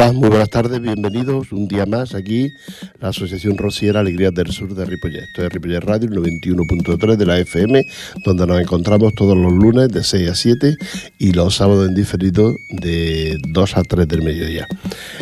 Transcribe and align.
Hola, 0.00 0.12
muy 0.12 0.30
buenas 0.30 0.48
tardes, 0.48 0.80
bienvenidos 0.80 1.52
un 1.52 1.68
día 1.68 1.84
más 1.84 2.14
aquí, 2.14 2.54
la 3.02 3.08
Asociación 3.08 3.58
Rociera 3.58 4.00
Alegrías 4.00 4.32
del 4.32 4.50
Sur 4.50 4.74
de 4.74 4.86
Ripollet. 4.86 5.24
Esto 5.24 5.44
es 5.44 5.52
Ripollet 5.52 5.80
Radio, 5.80 6.08
el 6.08 6.16
91.3 6.16 7.16
de 7.16 7.26
la 7.26 7.38
FM, 7.38 7.84
donde 8.24 8.46
nos 8.46 8.62
encontramos 8.62 9.14
todos 9.14 9.36
los 9.36 9.52
lunes 9.52 9.90
de 9.90 10.02
6 10.02 10.30
a 10.30 10.34
7 10.34 10.76
y 11.18 11.32
los 11.32 11.56
sábados 11.56 11.86
en 11.86 11.94
diferido 11.94 12.56
de 12.70 13.36
2 13.46 13.76
a 13.76 13.82
3 13.82 14.08
del 14.08 14.22
mediodía. 14.22 14.66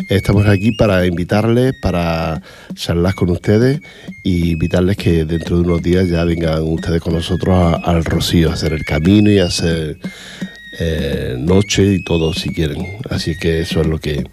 Estamos 0.07 0.47
aquí 0.47 0.71
para 0.71 1.05
invitarles, 1.05 1.73
para 1.73 2.41
charlar 2.73 3.15
con 3.15 3.31
ustedes 3.31 3.81
y 4.23 4.51
invitarles 4.51 4.95
que 4.95 5.25
dentro 5.25 5.57
de 5.57 5.63
unos 5.63 5.81
días 5.81 6.07
ya 6.07 6.23
vengan 6.23 6.63
ustedes 6.63 7.01
con 7.01 7.15
nosotros 7.15 7.81
al 7.83 8.05
Rocío 8.05 8.49
a 8.49 8.53
hacer 8.53 8.71
el 8.71 8.85
camino 8.85 9.29
y 9.29 9.39
a 9.39 9.47
hacer 9.47 9.99
eh, 10.79 11.35
noche 11.37 11.95
y 11.95 12.01
todo 12.01 12.33
si 12.33 12.53
quieren. 12.53 12.99
Así 13.09 13.35
que 13.35 13.59
eso 13.59 13.81
es 13.81 13.87
lo 13.87 13.97
que 13.97 14.23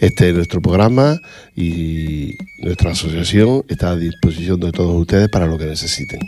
este 0.00 0.30
es 0.30 0.34
nuestro 0.34 0.60
programa 0.60 1.20
y 1.56 2.36
nuestra 2.58 2.92
asociación 2.92 3.64
está 3.68 3.90
a 3.90 3.96
disposición 3.96 4.60
de 4.60 4.72
todos 4.72 4.94
ustedes 5.00 5.28
para 5.28 5.46
lo 5.46 5.58
que 5.58 5.66
necesiten. 5.66 6.20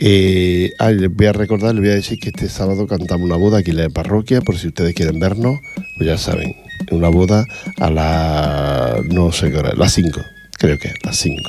Eh, 0.00 0.72
ah, 0.78 0.90
les 0.90 1.14
voy 1.14 1.26
a 1.26 1.32
recordar, 1.32 1.74
les 1.74 1.82
voy 1.82 1.90
a 1.90 1.94
decir 1.94 2.18
que 2.18 2.30
este 2.30 2.48
sábado 2.48 2.86
cantamos 2.86 3.24
una 3.24 3.36
boda 3.36 3.58
aquí 3.58 3.70
en 3.70 3.76
la 3.76 3.88
parroquia, 3.88 4.40
por 4.40 4.58
si 4.58 4.68
ustedes 4.68 4.94
quieren 4.94 5.20
vernos, 5.20 5.60
pues 5.96 6.08
ya 6.08 6.18
saben, 6.18 6.56
una 6.90 7.08
boda 7.08 7.44
a 7.78 7.90
las, 7.90 9.04
no 9.06 9.30
sé 9.32 9.50
qué 9.50 9.58
hora, 9.58 9.74
las 9.76 9.92
5, 9.92 10.20
creo 10.58 10.78
que, 10.78 10.92
las 11.04 11.16
5. 11.18 11.40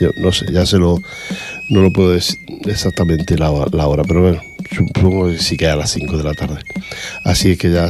Yo 0.00 0.10
no 0.16 0.32
sé, 0.32 0.46
ya 0.50 0.64
se 0.64 0.78
lo, 0.78 0.98
no 1.68 1.82
lo 1.82 1.92
puedo 1.92 2.12
decir 2.12 2.38
exactamente 2.64 3.36
la, 3.36 3.50
hora, 3.50 4.02
pero 4.04 4.22
bueno, 4.22 4.42
supongo 4.74 5.28
que 5.28 5.38
sí 5.38 5.56
que 5.56 5.66
a 5.66 5.76
las 5.76 5.90
5 5.90 6.16
de 6.16 6.24
la 6.24 6.34
tarde. 6.34 6.60
Así 7.24 7.56
que 7.56 7.70
ya 7.70 7.88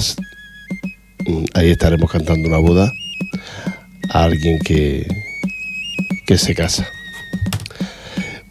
ahí 1.55 1.70
estaremos 1.70 2.11
cantando 2.11 2.48
una 2.48 2.59
boda 2.59 2.91
a 4.11 4.25
alguien 4.25 4.59
que, 4.59 5.06
que 6.27 6.39
se 6.39 6.55
casa. 6.55 6.89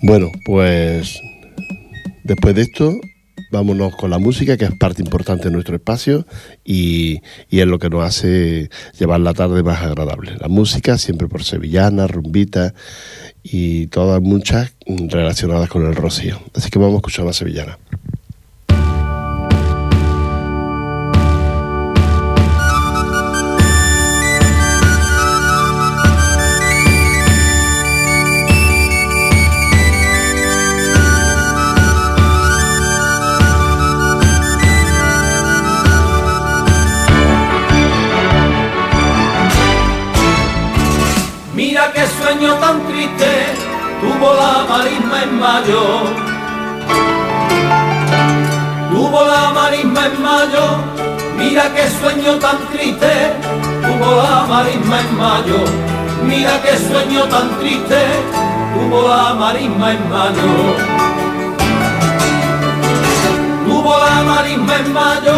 Bueno, 0.02 0.32
pues 0.46 1.20
después 2.24 2.56
de 2.56 2.64
esto, 2.64 3.00
vámonos 3.52 3.96
con 3.96 4.10
la 4.10 4.18
música, 4.18 4.58
que 4.58 4.66
es 4.66 4.74
parte 4.74 5.02
importante 5.02 5.46
de 5.46 5.52
nuestro 5.52 5.76
espacio 5.76 6.26
y, 6.64 7.22
y, 7.50 7.60
es 7.60 7.68
lo 7.68 7.78
que 7.78 7.90
nos 7.90 8.04
hace 8.04 8.70
llevar 8.98 9.20
la 9.20 9.34
tarde 9.34 9.62
más 9.62 9.82
agradable. 9.82 10.34
La 10.40 10.48
música, 10.48 10.98
siempre 10.98 11.28
por 11.28 11.44
sevillana, 11.44 12.08
rumbita 12.08 12.74
y 13.44 13.88
todas 13.88 14.22
muchas 14.22 14.74
relacionadas 14.86 15.70
con 15.70 15.86
el 15.86 15.96
rocío. 15.96 16.40
Así 16.56 16.70
que 16.70 16.80
vamos 16.80 16.96
a 16.96 16.98
escuchar 16.98 17.26
la 17.26 17.34
sevillana. 17.34 17.78
Mayo. 45.52 45.84
Tuvo 48.92 49.20
la 49.26 49.52
marisma 49.60 50.02
en 50.10 50.16
mayo, 50.30 50.66
mira 51.38 51.64
qué 51.76 51.86
sueño 52.00 52.32
tan 52.46 52.58
triste. 52.72 53.14
Tuvo 53.86 54.10
la 54.24 54.38
marisma 54.54 54.96
en 55.02 55.18
mayo, 55.18 55.60
mira 56.30 56.54
qué 56.64 56.74
sueño 56.88 57.22
tan 57.34 57.48
triste. 57.60 58.02
Tuvo 58.74 59.00
la 59.10 59.34
marisma 59.34 59.92
en 59.96 60.04
mayo. 60.16 60.52
Tuvo 63.66 63.94
la 64.06 64.18
marisma 64.32 64.74
en 64.82 64.94
mayo, 64.94 65.36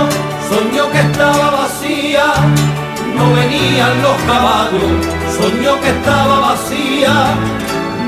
soñó 0.50 0.84
que 0.92 1.02
estaba 1.10 1.46
vacía, 1.62 2.26
no 3.18 3.26
venían 3.38 3.94
los 4.06 4.18
caballos, 4.32 4.92
soñó 5.38 5.74
que 5.82 5.90
estaba 5.98 6.36
vacía 6.50 7.14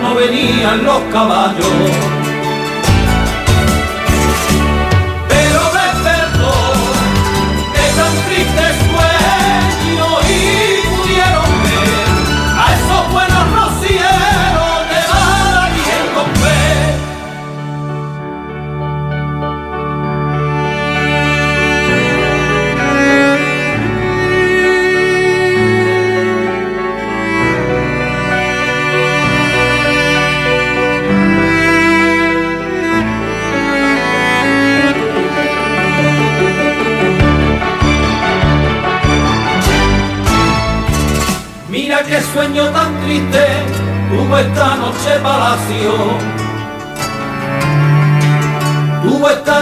no 0.05 0.15
venían 0.15 0.83
los 0.83 1.01
caballos. 1.11 2.14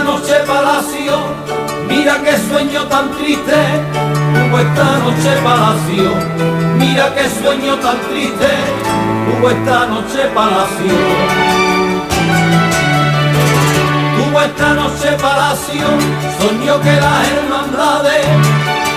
Noche 0.04 0.34
palacio, 0.46 1.14
mira 1.88 2.20
qué 2.22 2.36
sueño 2.48 2.82
tan 2.84 3.10
triste. 3.12 3.60
Tuvo 4.34 4.58
esta 4.58 4.98
noche 4.98 5.32
palacio, 5.42 6.10
mira 6.78 7.14
qué 7.14 7.28
sueño 7.28 7.74
tan 7.76 7.98
triste. 8.08 8.50
Tuvo 9.26 9.50
esta 9.50 9.86
noche 9.86 10.20
palacio. 10.34 10.96
Tuvo 14.16 14.42
esta 14.42 14.74
noche 14.74 15.08
palacio, 15.20 15.86
soñó 16.38 16.80
que 16.80 16.92
las 17.04 17.28
hermandades 17.32 18.26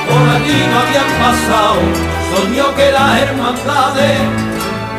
por 0.08 0.30
allí 0.36 0.60
no 0.72 0.80
habían 0.80 1.10
pasado 1.20 2.18
soñó 2.38 2.76
que 2.76 2.92
las 2.92 3.22
hermandades 3.22 4.20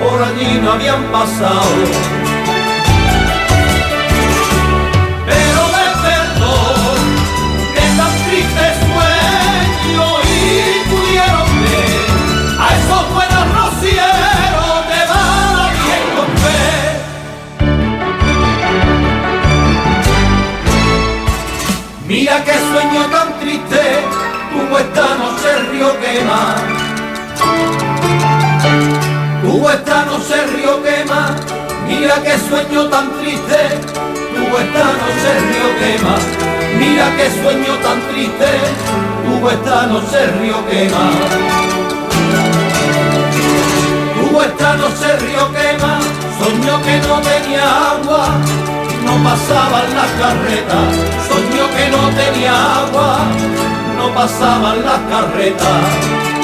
por 0.01 0.23
allí 0.23 0.61
no 0.63 0.73
habían 0.73 1.03
pasado. 1.13 2.28
Mira 22.29 22.45
qué 22.45 22.53
sueño 22.53 23.07
tan 23.07 23.41
triste 23.41 23.81
tuvo 24.53 24.79
esta 24.79 25.15
noche 25.17 25.49
el 25.57 25.67
río 25.69 25.99
quema 25.99 26.57
Tuvo 29.43 29.71
esta 29.71 30.05
noche 30.05 30.47
río 30.55 30.83
quema, 30.83 31.31
mira 31.87 32.23
qué 32.23 32.37
sueño 32.39 32.85
tan 32.91 33.11
triste. 33.19 33.81
Tuvo 34.35 34.59
esta 34.59 34.85
noche 35.01 35.31
río 35.49 35.69
quema, 35.81 36.17
mira 36.79 37.07
qué 37.17 37.31
sueño 37.31 37.75
tan 37.83 37.99
triste. 38.11 38.51
Tuvo 39.25 39.51
esta 39.51 39.87
noche 39.87 40.27
río 40.39 40.67
quema. 40.69 41.11
Tuvo 44.21 44.43
esta 44.43 44.77
noche 44.77 45.17
río 45.17 45.45
quema, 45.55 45.99
soñó 46.39 46.83
que 46.83 46.99
no 47.09 47.21
tenía 47.23 47.65
agua, 47.93 48.29
no 49.07 49.15
pasaban 49.25 49.95
las 49.95 50.11
carretas. 50.21 50.89
Soñó 51.27 51.48
no 51.91 52.09
tenía 52.11 52.85
agua, 52.85 53.19
no 53.97 54.15
pasaban 54.15 54.85
las 54.85 55.01
carretas. 55.11 56.38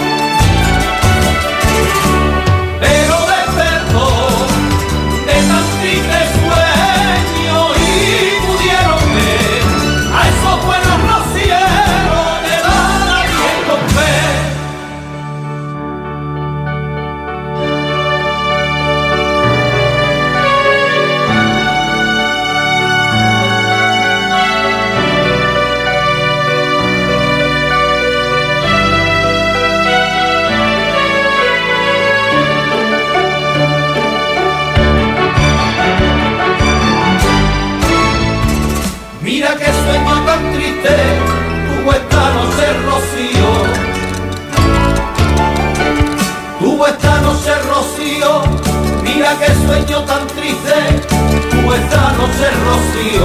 Noche 52.26 52.50
rocío, 52.64 53.24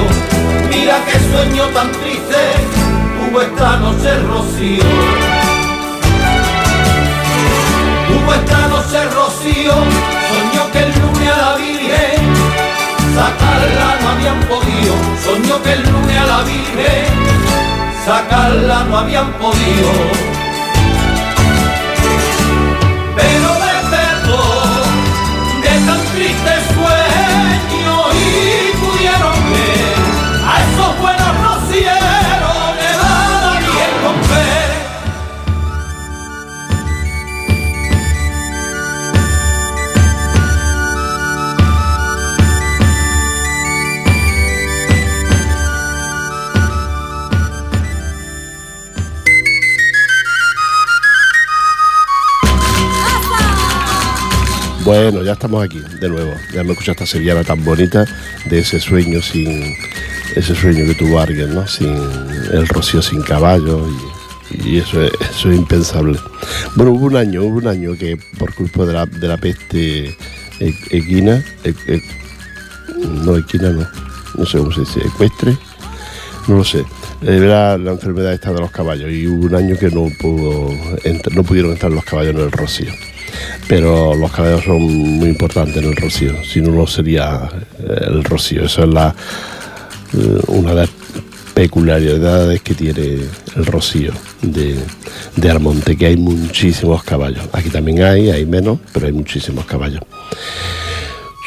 mira 0.70 0.98
qué 1.06 1.18
sueño 1.32 1.64
tan 1.74 1.90
triste 1.92 2.42
tuvo 3.18 3.42
esta 3.42 3.78
noche 3.78 4.12
rocío. 4.28 4.84
Tuvo 8.08 8.34
esta 8.34 8.68
noche 8.68 9.00
rocío, 9.16 9.74
soñó 10.30 10.72
que 10.72 10.80
el 10.80 10.92
lunes 11.00 11.30
a 11.32 11.38
la 11.38 11.56
Virgen 11.56 12.22
sacarla 13.16 13.90
no 14.02 14.10
habían 14.10 14.40
podido, 14.52 14.94
soñó 15.24 15.64
que 15.64 15.74
el 15.74 15.84
lunes 15.84 16.18
a 16.18 16.26
la 16.26 16.42
Virgen 16.44 17.06
sacarla 18.06 18.84
no 18.84 18.98
habían 18.98 19.32
podido. 19.34 20.49
Ya 55.30 55.34
estamos 55.34 55.64
aquí 55.64 55.80
de 56.02 56.10
nuevo. 56.10 56.34
Ya 56.52 56.64
me 56.64 56.72
escucha 56.72 56.94
esta 56.94 57.06
sevillana 57.06 57.44
tan 57.44 57.64
bonita 57.64 58.04
de 58.46 58.60
ese 58.60 58.80
sueño 58.80 59.22
sin 59.22 59.76
ese 60.36 60.56
sueño 60.56 60.88
que 60.88 60.96
tuvo 60.96 61.20
alguien, 61.20 61.54
¿no? 61.54 61.68
Sin 61.68 61.94
el 62.52 62.68
rocío 62.68 63.00
sin 63.00 63.22
caballo 63.22 63.88
y, 64.50 64.78
eso, 64.78 65.04
es, 65.04 65.12
eso 65.30 65.52
es 65.52 65.58
impensable. 65.58 66.20
Bueno, 66.76 66.94
hubo 66.94 67.06
un 67.06 67.16
año, 67.16 67.44
hubo 67.44 67.58
un 67.58 67.68
año 67.68 67.96
que 67.96 68.18
por 68.40 68.56
culpa 68.56 68.86
de 68.86 68.94
la, 68.94 69.06
de 69.06 69.28
la 69.28 69.38
peste 69.38 70.18
e, 70.60 70.74
equina, 70.90 71.44
e, 71.64 71.76
e, 71.86 72.02
no 73.24 73.38
equina 73.38 73.70
no, 73.70 73.88
no 74.36 74.46
sé 74.48 74.58
cómo 74.58 74.72
se 74.72 74.80
dice, 74.80 75.00
ecuestre, 75.02 75.56
no 76.48 76.58
lo 76.58 76.64
sé. 76.64 76.84
Era 77.22 77.78
la 77.78 77.92
enfermedad 77.92 78.34
esta 78.34 78.52
de 78.52 78.62
los 78.62 78.72
caballos 78.72 79.12
y 79.12 79.28
hubo 79.28 79.46
un 79.46 79.54
año 79.54 79.78
que 79.78 79.92
no 79.92 80.08
pudo, 80.20 80.72
no 81.36 81.44
pudieron 81.44 81.74
entrar 81.74 81.92
los 81.92 82.04
caballos 82.04 82.34
en 82.34 82.42
el 82.42 82.52
rocío 82.52 82.92
pero 83.68 84.16
los 84.16 84.32
caballos 84.32 84.64
son 84.64 84.82
muy 84.82 85.30
importantes 85.30 85.78
en 85.78 85.90
el 85.90 85.96
rocío, 85.96 86.44
si 86.44 86.62
no, 86.62 86.72
no 86.72 86.88
sería 86.88 87.50
eh, 87.80 88.06
el 88.08 88.24
rocío. 88.24 88.66
Eso 88.66 88.84
es 88.84 88.96
eh, 88.96 90.42
una 90.48 90.70
de 90.70 90.76
las 90.76 90.90
peculiaridades 91.54 92.62
que 92.62 92.74
tiene 92.74 93.20
el 93.56 93.66
rocío 93.66 94.14
de, 94.42 94.80
de 95.36 95.50
Armonte, 95.50 95.98
que 95.98 96.06
hay 96.06 96.18
muchísimos 96.18 97.04
caballos. 97.04 97.44
Aquí 97.52 97.70
también 97.70 98.02
hay, 98.04 98.30
hay 98.32 98.46
menos, 98.46 98.80
pero 98.94 99.08
hay 99.08 99.12
muchísimos 99.12 99.66
caballos. 99.66 100.02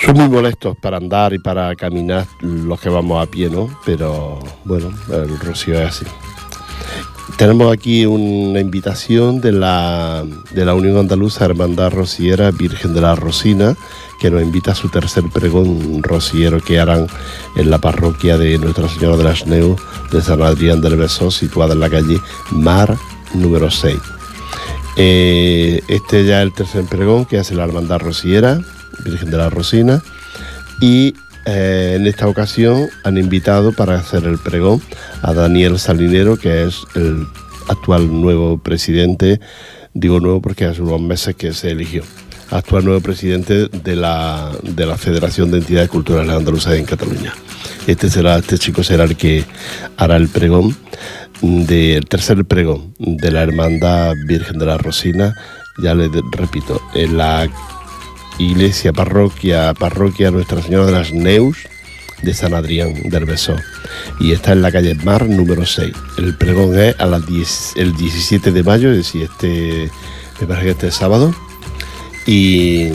Son 0.04 0.16
muy 0.16 0.28
molestos 0.28 0.76
para 0.82 0.96
andar 0.96 1.32
y 1.32 1.38
para 1.38 1.74
caminar 1.76 2.26
los 2.40 2.80
que 2.80 2.88
vamos 2.88 3.26
a 3.26 3.30
pie, 3.30 3.48
¿no? 3.48 3.68
Pero 3.86 4.40
bueno, 4.64 4.92
el 5.12 5.38
rocío 5.38 5.80
es 5.80 5.88
así. 5.88 6.04
Tenemos 7.36 7.72
aquí 7.72 8.06
una 8.06 8.60
invitación 8.60 9.40
de 9.40 9.52
la, 9.52 10.24
de 10.54 10.64
la 10.64 10.74
Unión 10.74 10.96
Andaluza 10.98 11.44
Hermandad 11.44 11.90
Rociera 11.90 12.50
Virgen 12.50 12.94
de 12.94 13.00
la 13.00 13.14
Rosina, 13.14 13.74
que 14.20 14.30
nos 14.30 14.42
invita 14.42 14.72
a 14.72 14.74
su 14.76 14.88
tercer 14.88 15.24
pregón 15.32 16.02
rociero 16.02 16.60
que 16.60 16.78
harán 16.78 17.08
en 17.56 17.70
la 17.70 17.78
parroquia 17.78 18.38
de 18.38 18.58
Nuestra 18.58 18.88
Señora 18.88 19.16
de 19.16 19.24
las 19.24 19.46
Neus 19.46 19.80
de 20.12 20.22
San 20.22 20.42
Adrián 20.42 20.80
del 20.80 20.96
Besó, 20.96 21.30
situada 21.30 21.74
en 21.74 21.80
la 21.80 21.90
calle 21.90 22.20
Mar 22.52 22.96
número 23.34 23.70
6. 23.70 23.96
Eh, 24.96 25.82
este 25.88 26.24
ya 26.24 26.40
es 26.40 26.46
el 26.46 26.52
tercer 26.52 26.84
pregón 26.84 27.24
que 27.24 27.38
hace 27.38 27.54
la 27.54 27.64
Hermandad 27.64 27.98
Rociera, 27.98 28.60
Virgen 29.04 29.30
de 29.30 29.36
la 29.38 29.50
Rosina, 29.50 30.02
y 30.80 31.14
eh, 31.46 31.94
en 31.96 32.06
esta 32.06 32.26
ocasión 32.26 32.88
han 33.04 33.18
invitado 33.18 33.72
para 33.72 33.96
hacer 33.96 34.24
el 34.24 34.38
pregón 34.38 34.80
a 35.22 35.32
Daniel 35.32 35.78
Salinero, 35.78 36.36
que 36.36 36.64
es 36.64 36.82
el 36.94 37.26
actual 37.68 38.20
nuevo 38.20 38.58
presidente, 38.58 39.40
digo 39.94 40.20
nuevo 40.20 40.40
porque 40.40 40.64
hace 40.64 40.82
unos 40.82 41.00
meses 41.00 41.34
que 41.34 41.52
se 41.52 41.70
eligió, 41.70 42.02
actual 42.50 42.84
nuevo 42.84 43.00
presidente 43.00 43.68
de 43.68 43.96
la, 43.96 44.52
de 44.62 44.86
la 44.86 44.96
Federación 44.96 45.50
de 45.50 45.58
Entidades 45.58 45.88
Culturales 45.88 46.34
Andaluzas 46.34 46.74
en 46.74 46.84
Cataluña. 46.84 47.34
Este, 47.86 48.06
este 48.06 48.58
chico 48.58 48.84
será 48.84 49.04
el 49.04 49.16
que 49.16 49.44
hará 49.96 50.16
el 50.16 50.28
pregón, 50.28 50.76
del 51.42 52.06
tercer 52.06 52.44
pregón 52.44 52.94
de 52.98 53.30
la 53.32 53.42
Hermandad 53.42 54.14
Virgen 54.26 54.58
de 54.58 54.66
la 54.66 54.78
Rosina, 54.78 55.34
ya 55.82 55.94
le 55.94 56.08
repito, 56.30 56.80
en 56.94 57.18
la 57.18 57.48
iglesia, 58.50 58.92
parroquia, 58.92 59.74
parroquia 59.74 60.30
Nuestra 60.30 60.62
Señora 60.62 60.86
de 60.86 60.92
las 60.92 61.12
Neus 61.12 61.58
de 62.22 62.34
San 62.34 62.54
Adrián 62.54 62.94
del 63.04 63.24
Besó. 63.24 63.56
Y 64.20 64.32
está 64.32 64.52
en 64.52 64.62
la 64.62 64.70
calle 64.70 64.94
Mar 64.94 65.28
número 65.28 65.66
6. 65.66 65.92
El 66.18 66.36
pregón 66.36 66.78
es 66.78 66.94
a 66.98 67.06
las 67.06 67.26
10, 67.26 67.72
el 67.76 67.96
17 67.96 68.52
de 68.52 68.62
mayo, 68.62 68.90
es 68.90 68.98
decir, 68.98 69.22
este, 69.22 69.90
me 70.40 70.46
parece 70.46 70.64
que 70.64 70.70
este 70.70 70.88
es 70.88 70.94
sábado. 70.94 71.34
Y, 72.26 72.90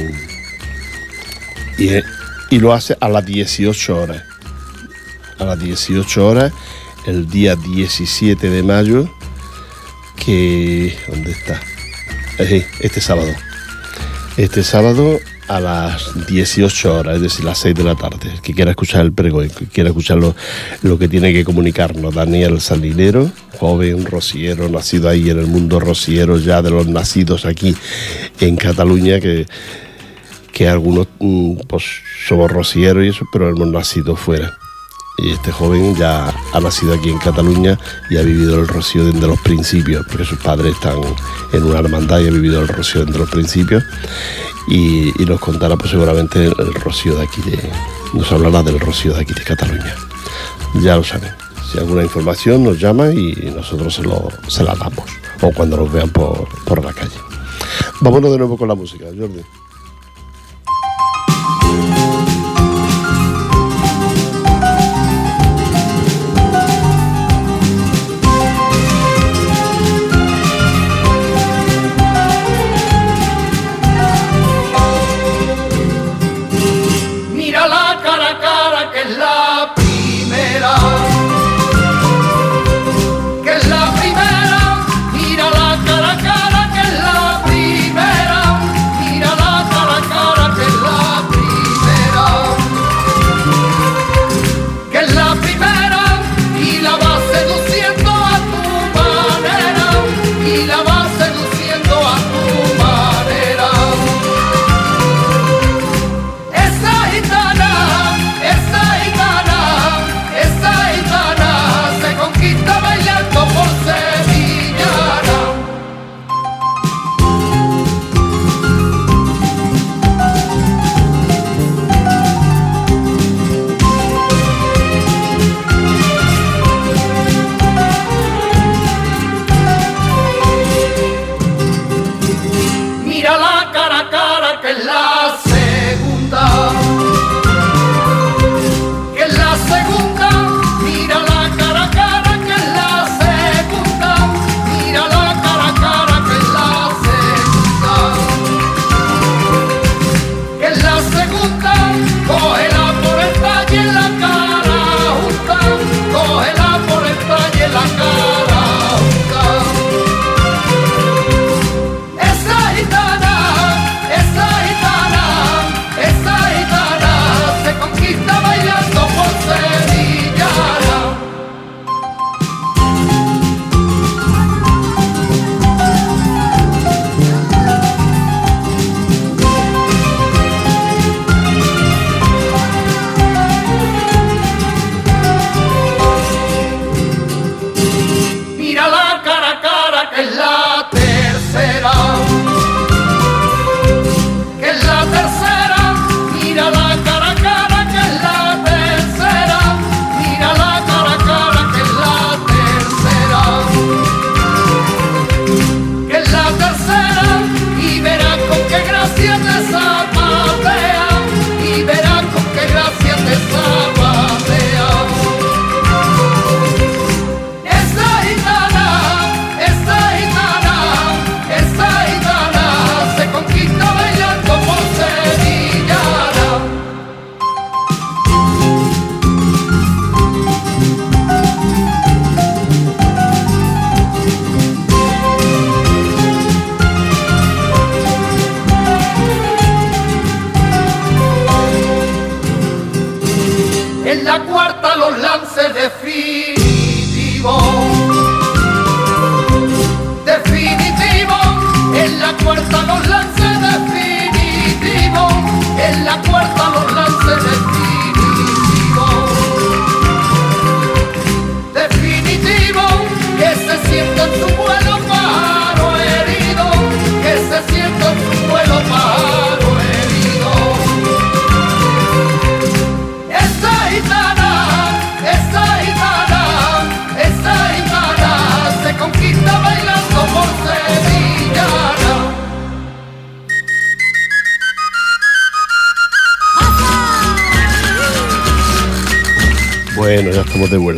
y, 1.77 2.60
lo 2.60 2.74
hace 2.74 2.98
a 3.01 3.10
las 3.10 3.25
18 3.25 4.01
horas. 4.01 4.24
A 5.39 5.43
las 5.43 5.60
18 5.60 6.25
horas, 6.25 6.53
el 7.05 7.29
día 7.29 7.55
17 7.55 8.50
de 8.50 8.63
mayo, 8.63 9.10
que... 10.15 10.98
¿Dónde 11.07 11.31
está? 11.31 11.60
Este 12.79 13.01
sábado 13.01 13.33
este 14.38 14.63
sábado 14.63 15.19
a 15.47 15.59
las 15.59 16.27
18 16.27 16.95
horas, 16.95 17.15
es 17.15 17.21
decir, 17.21 17.45
las 17.45 17.59
6 17.59 17.75
de 17.75 17.83
la 17.83 17.95
tarde. 17.95 18.31
Que 18.41 18.53
quiera 18.53 18.71
escuchar 18.71 19.05
el 19.05 19.13
pregón, 19.13 19.49
que 19.49 19.65
quiera 19.65 19.89
escuchar 19.89 20.17
lo, 20.17 20.99
que 20.99 21.07
tiene 21.07 21.33
que 21.33 21.43
comunicarnos. 21.43 22.13
Daniel 22.13 22.59
Salinero, 22.59 23.29
joven 23.57 24.05
rociero, 24.05 24.69
nacido 24.69 25.09
ahí 25.09 25.29
en 25.29 25.39
el 25.39 25.47
mundo 25.47 25.79
rociero, 25.79 26.37
ya 26.37 26.61
de 26.61 26.71
los 26.71 26.87
nacidos 26.87 27.45
aquí 27.45 27.75
en 28.39 28.55
Cataluña, 28.57 29.19
que, 29.19 29.45
que 30.51 30.67
algunos 30.67 31.07
mm, 31.19 31.57
pues, 31.67 31.83
somos 32.27 32.51
rocieros 32.51 33.05
y 33.05 33.09
eso, 33.09 33.25
pero 33.31 33.49
hemos 33.49 33.67
nacido 33.67 34.15
fuera. 34.15 34.57
Y 35.19 35.31
este 35.31 35.51
joven 35.51 35.95
ya 35.95 36.31
ha 36.53 36.59
nacido 36.59 36.93
aquí 36.93 37.09
en 37.09 37.17
Cataluña 37.17 37.79
y 38.11 38.17
ha 38.17 38.21
vivido 38.21 38.59
el 38.59 38.67
rocío 38.67 39.03
desde 39.03 39.25
los 39.25 39.39
principios, 39.41 40.05
porque 40.07 40.25
sus 40.25 40.37
padres 40.37 40.75
están 40.75 40.99
en 41.53 41.63
una 41.63 41.79
hermandad 41.79 42.19
y 42.19 42.27
ha 42.27 42.31
vivido 42.31 42.61
el 42.61 42.67
rocío 42.67 43.03
desde 43.03 43.17
los 43.17 43.29
principios. 43.29 43.83
Y, 44.67 45.13
nos 45.25 45.39
contará 45.39 45.75
pues 45.75 45.91
seguramente 45.91 46.45
el, 46.45 46.74
rocío 46.74 47.15
de 47.15 47.24
aquí 47.24 47.41
de. 47.41 47.57
nos 48.13 48.31
hablará 48.31 48.63
del 48.63 48.79
rocío 48.79 49.13
de 49.13 49.21
aquí 49.21 49.33
de 49.33 49.43
Cataluña. 49.43 49.95
Ya 50.81 50.95
lo 50.95 51.03
saben. 51.03 51.31
Si 51.71 51.77
alguna 51.77 52.03
información 52.03 52.63
nos 52.63 52.79
llama 52.79 53.12
y 53.12 53.33
nosotros 53.55 53.93
se, 53.93 54.03
lo, 54.03 54.29
se 54.47 54.63
la 54.63 54.75
damos. 54.75 55.05
O 55.41 55.51
cuando 55.51 55.77
nos 55.77 55.91
vean 55.91 56.09
por, 56.09 56.47
por 56.65 56.83
la 56.83 56.93
calle. 56.93 57.17
Vámonos 58.01 58.31
de 58.31 58.38
nuevo 58.38 58.57
con 58.57 58.67
la 58.67 58.75
música, 58.75 59.05
Jordi. 59.05 59.41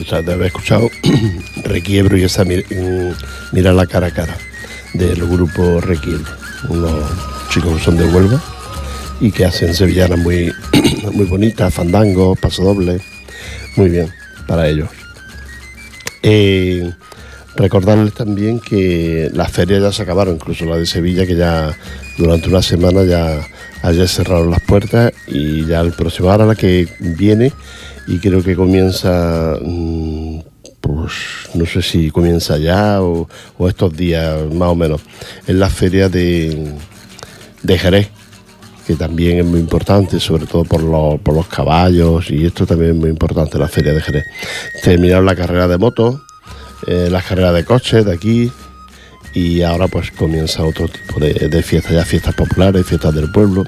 De 0.09 0.33
haber 0.33 0.47
escuchado 0.47 0.89
Requiebro 1.63 2.17
y 2.17 2.23
esa 2.23 2.43
mi- 2.43 2.63
Mira 3.51 3.71
la 3.73 3.85
cara 3.85 4.07
a 4.07 4.11
cara 4.11 4.35
del 4.93 5.23
grupo 5.27 5.79
Requiebro. 5.81 6.31
Unos 6.67 6.91
chicos 7.51 7.77
que 7.77 7.83
son 7.83 7.97
de 7.97 8.05
Huelva 8.05 8.41
y 9.21 9.31
que 9.31 9.45
hacen 9.45 9.73
sevillanas 9.75 10.17
muy, 10.19 10.51
muy 11.13 11.25
bonitas, 11.25 11.73
fandangos, 11.73 12.37
pasodobles. 12.39 13.01
Muy 13.75 13.89
bien, 13.89 14.09
para 14.47 14.67
ellos. 14.67 14.89
Eh, 16.23 16.91
recordarles 17.55 18.13
también 18.13 18.59
que 18.59 19.29
las 19.33 19.51
ferias 19.51 19.81
ya 19.81 19.91
se 19.91 20.03
acabaron, 20.03 20.35
incluso 20.35 20.65
la 20.65 20.77
de 20.77 20.85
Sevilla, 20.85 21.25
que 21.25 21.35
ya 21.35 21.77
durante 22.17 22.49
una 22.49 22.61
semana 22.61 23.03
ya 23.03 23.47
ayer 23.83 24.07
cerraron 24.07 24.51
las 24.51 24.59
puertas 24.61 25.13
y 25.27 25.65
ya 25.65 25.79
el 25.81 25.93
próximo, 25.93 26.29
ahora 26.31 26.45
la 26.45 26.55
que 26.55 26.87
viene 26.99 27.53
y 28.09 28.17
creo 28.17 28.41
que 28.43 28.55
comienza, 28.55 29.55
mm, 29.61 30.39
pues 30.81 31.13
no 31.53 31.65
sé 31.67 31.83
si 31.83 32.09
comienza 32.09 32.57
ya 32.57 33.01
o, 33.03 33.27
estos 33.67 33.95
días 33.95 34.51
más 34.51 34.69
o 34.69 34.75
menos, 34.75 35.01
es 35.45 35.55
la 35.55 35.69
feria 35.69 36.09
de, 36.09 36.73
de 37.61 37.77
Jerez 37.77 38.09
que 38.87 38.95
también 38.95 39.37
es 39.37 39.45
muy 39.45 39.59
importante, 39.59 40.19
sobre 40.19 40.47
todo 40.47 40.63
por 40.63 40.81
los, 40.81 41.19
por 41.19 41.35
los 41.35 41.47
caballos, 41.47 42.31
y 42.31 42.47
esto 42.47 42.65
también 42.65 42.93
es 42.93 42.97
muy 42.97 43.11
importante, 43.11 43.59
la 43.59 43.67
feria 43.67 43.93
de 43.93 44.01
Jerez. 44.01 44.25
Terminaron 44.81 45.27
la 45.27 45.35
carrera 45.35 45.67
de 45.67 45.77
motos, 45.77 46.19
eh, 46.87 47.07
las 47.11 47.23
carreras 47.23 47.53
de 47.53 47.63
coches 47.65 48.03
de 48.03 48.11
aquí, 48.11 48.51
y 49.35 49.61
ahora 49.61 49.87
pues 49.87 50.09
comienza 50.09 50.63
otro 50.63 50.87
tipo 50.87 51.19
de, 51.19 51.61
fiestas, 51.61 51.91
ya 51.91 52.03
fiestas 52.03 52.33
populares, 52.33 52.83
fiestas 52.83 53.13
del 53.13 53.31
pueblo, 53.31 53.63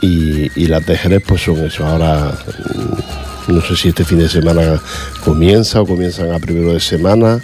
y, 0.00 0.50
y 0.58 0.66
las 0.66 0.86
de 0.86 0.96
Jerez 0.96 1.22
pues 1.28 1.42
son 1.42 1.66
eso, 1.66 1.86
ahora 1.86 2.32
mm, 2.74 3.27
no 3.48 3.60
sé 3.62 3.76
si 3.76 3.88
este 3.88 4.04
fin 4.04 4.18
de 4.18 4.28
semana 4.28 4.80
comienza 5.24 5.80
o 5.80 5.86
comienzan 5.86 6.32
a 6.32 6.38
primero 6.38 6.72
de 6.72 6.80
semana 6.80 7.40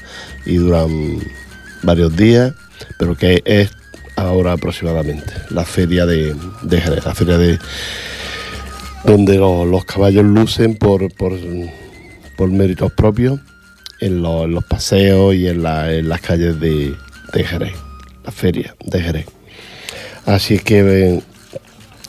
y 0.46 0.56
duran 0.56 1.18
varios 1.82 2.14
días, 2.16 2.52
pero 2.98 3.16
que 3.16 3.42
es 3.44 3.70
ahora 4.16 4.52
aproximadamente, 4.52 5.32
la 5.50 5.64
feria 5.64 6.06
de, 6.06 6.34
de 6.62 6.80
Jerez, 6.80 7.04
la 7.04 7.14
feria 7.14 7.38
de 7.38 7.58
donde 9.04 9.36
los, 9.38 9.66
los 9.66 9.84
caballos 9.84 10.24
lucen 10.24 10.76
por, 10.76 11.12
por, 11.14 11.32
por 12.36 12.50
méritos 12.50 12.92
propios 12.92 13.40
en, 14.00 14.22
los- 14.22 14.44
en 14.44 14.52
los 14.52 14.64
paseos 14.64 15.34
y 15.34 15.48
en, 15.48 15.62
la- 15.62 15.92
en 15.92 16.08
las 16.08 16.20
calles 16.20 16.58
de, 16.60 16.94
de 17.32 17.44
Jerez, 17.44 17.74
la 18.24 18.32
feria 18.32 18.74
de 18.84 19.00
Jerez. 19.02 19.26
Así 20.26 20.54
es 20.54 20.62
que, 20.62 20.80
eh, 20.80 21.20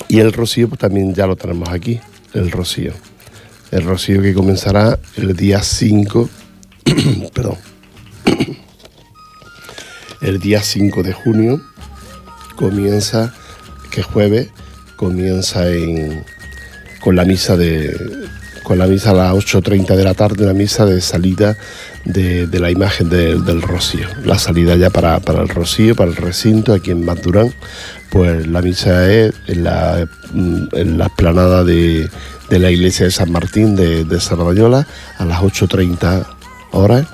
y 0.08 0.20
el 0.20 0.32
rocío 0.32 0.70
pues 0.70 0.80
también 0.80 1.14
ya 1.14 1.28
lo 1.28 1.36
tenemos 1.36 1.70
aquí, 1.70 2.00
el 2.34 2.50
rocío. 2.52 2.94
El 3.76 3.84
rocío 3.84 4.22
que 4.22 4.34
comenzará 4.34 4.98
el 5.18 5.36
día 5.36 5.62
5, 5.62 6.30
perdón, 7.34 7.58
el 10.22 10.40
día 10.40 10.62
5 10.62 11.04
de 11.04 11.12
junio 11.12 11.62
comienza, 12.56 13.34
que 13.92 14.02
jueves, 14.02 14.48
comienza 14.96 15.70
en, 15.70 16.24
con 17.02 17.18
la 17.18 17.26
misa 17.26 17.58
de 17.58 18.26
con 18.64 18.80
la 18.80 18.88
misa 18.88 19.12
a 19.12 19.14
las 19.14 19.34
8.30 19.34 19.96
de 19.96 20.04
la 20.06 20.14
tarde, 20.16 20.44
una 20.46 20.54
misa 20.54 20.86
de 20.88 21.00
salida 21.02 21.56
de, 22.06 22.48
la 22.60 22.72
imagen 22.72 23.10
de- 23.10 23.40
del 23.40 23.62
Rocío. 23.62 24.08
La 24.24 24.40
salida 24.40 24.76
ya 24.76 24.90
para, 24.90 25.20
para 25.20 25.42
el 25.44 25.50
Rocío, 25.50 25.96
para 25.96 26.10
el 26.10 26.16
recinto, 26.16 26.74
aquí 26.74 26.90
en 26.90 27.06
Maturán, 27.06 27.54
pues 28.10 28.48
la 28.48 28.64
misa 28.64 29.08
es 29.12 29.36
en 29.46 29.66
la, 29.66 30.10
en 30.34 30.98
la 30.98 31.06
esplanada 31.06 31.64
de, 31.64 32.10
de 32.50 32.60
la 32.60 32.72
iglesia 32.72 33.06
de 33.06 33.12
San 33.12 33.32
Martín 33.32 33.76
de, 33.76 34.04
de 34.04 34.20
Sardañola 34.20 34.88
a 35.18 35.26
las 35.26 35.42
8.30 35.42 36.26
horas 36.72 37.08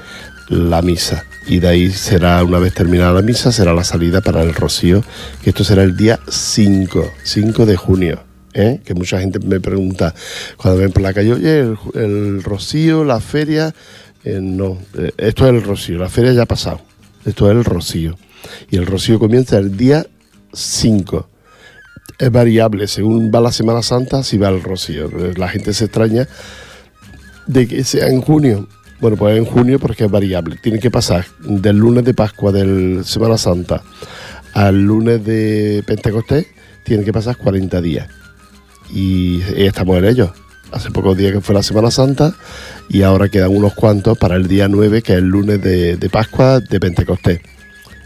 la 0.51 0.81
misa. 0.81 1.25
Y 1.47 1.59
de 1.59 1.67
ahí 1.67 1.91
será, 1.91 2.43
una 2.43 2.59
vez 2.59 2.73
terminada 2.73 3.13
la 3.13 3.21
misa, 3.21 3.51
será 3.51 3.73
la 3.73 3.83
salida 3.83 4.21
para 4.21 4.43
el 4.43 4.53
Rocío, 4.53 5.03
que 5.41 5.49
esto 5.49 5.63
será 5.63 5.83
el 5.83 5.95
día 5.95 6.19
5, 6.27 7.11
5 7.23 7.65
de 7.65 7.75
junio. 7.77 8.23
¿eh? 8.53 8.81
Que 8.83 8.93
mucha 8.93 9.19
gente 9.19 9.39
me 9.39 9.59
pregunta 9.59 10.13
cuando 10.57 10.79
ven 10.79 10.91
por 10.91 11.01
la 11.01 11.13
calle, 11.13 11.33
oye, 11.33 11.75
el, 11.95 12.43
Rocío, 12.43 13.03
la 13.03 13.19
feria. 13.19 13.73
Eh, 14.23 14.39
no, 14.41 14.77
eh, 14.97 15.11
esto 15.17 15.47
es 15.47 15.53
el 15.53 15.63
Rocío, 15.63 15.97
la 15.97 16.09
feria 16.09 16.33
ya 16.33 16.43
ha 16.43 16.47
pasado. 16.47 16.81
Esto 17.25 17.49
es 17.49 17.57
el 17.57 17.63
Rocío. 17.63 18.17
Y 18.69 18.77
el 18.77 18.85
Rocío 18.85 19.19
comienza 19.19 19.57
el 19.57 19.77
día 19.77 20.05
5 20.53 21.27
es 22.17 22.31
variable, 22.31 22.87
según 22.87 23.31
va 23.33 23.41
la 23.41 23.51
Semana 23.51 23.81
Santa, 23.81 24.23
si 24.23 24.37
va 24.37 24.49
el 24.49 24.63
rocío. 24.63 25.09
La 25.35 25.47
gente 25.49 25.73
se 25.73 25.85
extraña 25.85 26.27
de 27.47 27.67
que 27.67 27.83
sea 27.83 28.07
en 28.07 28.21
junio. 28.21 28.67
Bueno, 28.99 29.17
pues 29.17 29.37
en 29.37 29.45
junio 29.45 29.79
porque 29.79 30.05
es 30.05 30.11
variable. 30.11 30.57
Tiene 30.61 30.79
que 30.79 30.91
pasar 30.91 31.25
del 31.39 31.77
lunes 31.77 32.05
de 32.05 32.13
Pascua 32.13 32.51
del 32.51 33.03
Semana 33.03 33.37
Santa 33.37 33.81
al 34.53 34.81
lunes 34.81 35.23
de 35.23 35.83
Pentecostés, 35.85 36.45
tiene 36.83 37.03
que 37.03 37.13
pasar 37.13 37.37
40 37.37 37.81
días. 37.81 38.07
Y 38.93 39.41
estamos 39.55 39.97
en 39.97 40.05
ello. 40.05 40.33
Hace 40.71 40.89
pocos 40.91 41.17
días 41.17 41.33
que 41.33 41.41
fue 41.41 41.55
la 41.55 41.63
Semana 41.63 41.91
Santa 41.91 42.33
y 42.89 43.01
ahora 43.01 43.27
quedan 43.27 43.55
unos 43.55 43.73
cuantos 43.73 44.17
para 44.17 44.35
el 44.35 44.47
día 44.47 44.67
9, 44.67 45.01
que 45.01 45.13
es 45.13 45.17
el 45.17 45.25
lunes 45.25 45.61
de, 45.61 45.97
de 45.97 46.09
Pascua 46.09 46.59
de 46.59 46.79
Pentecostés. 46.79 47.41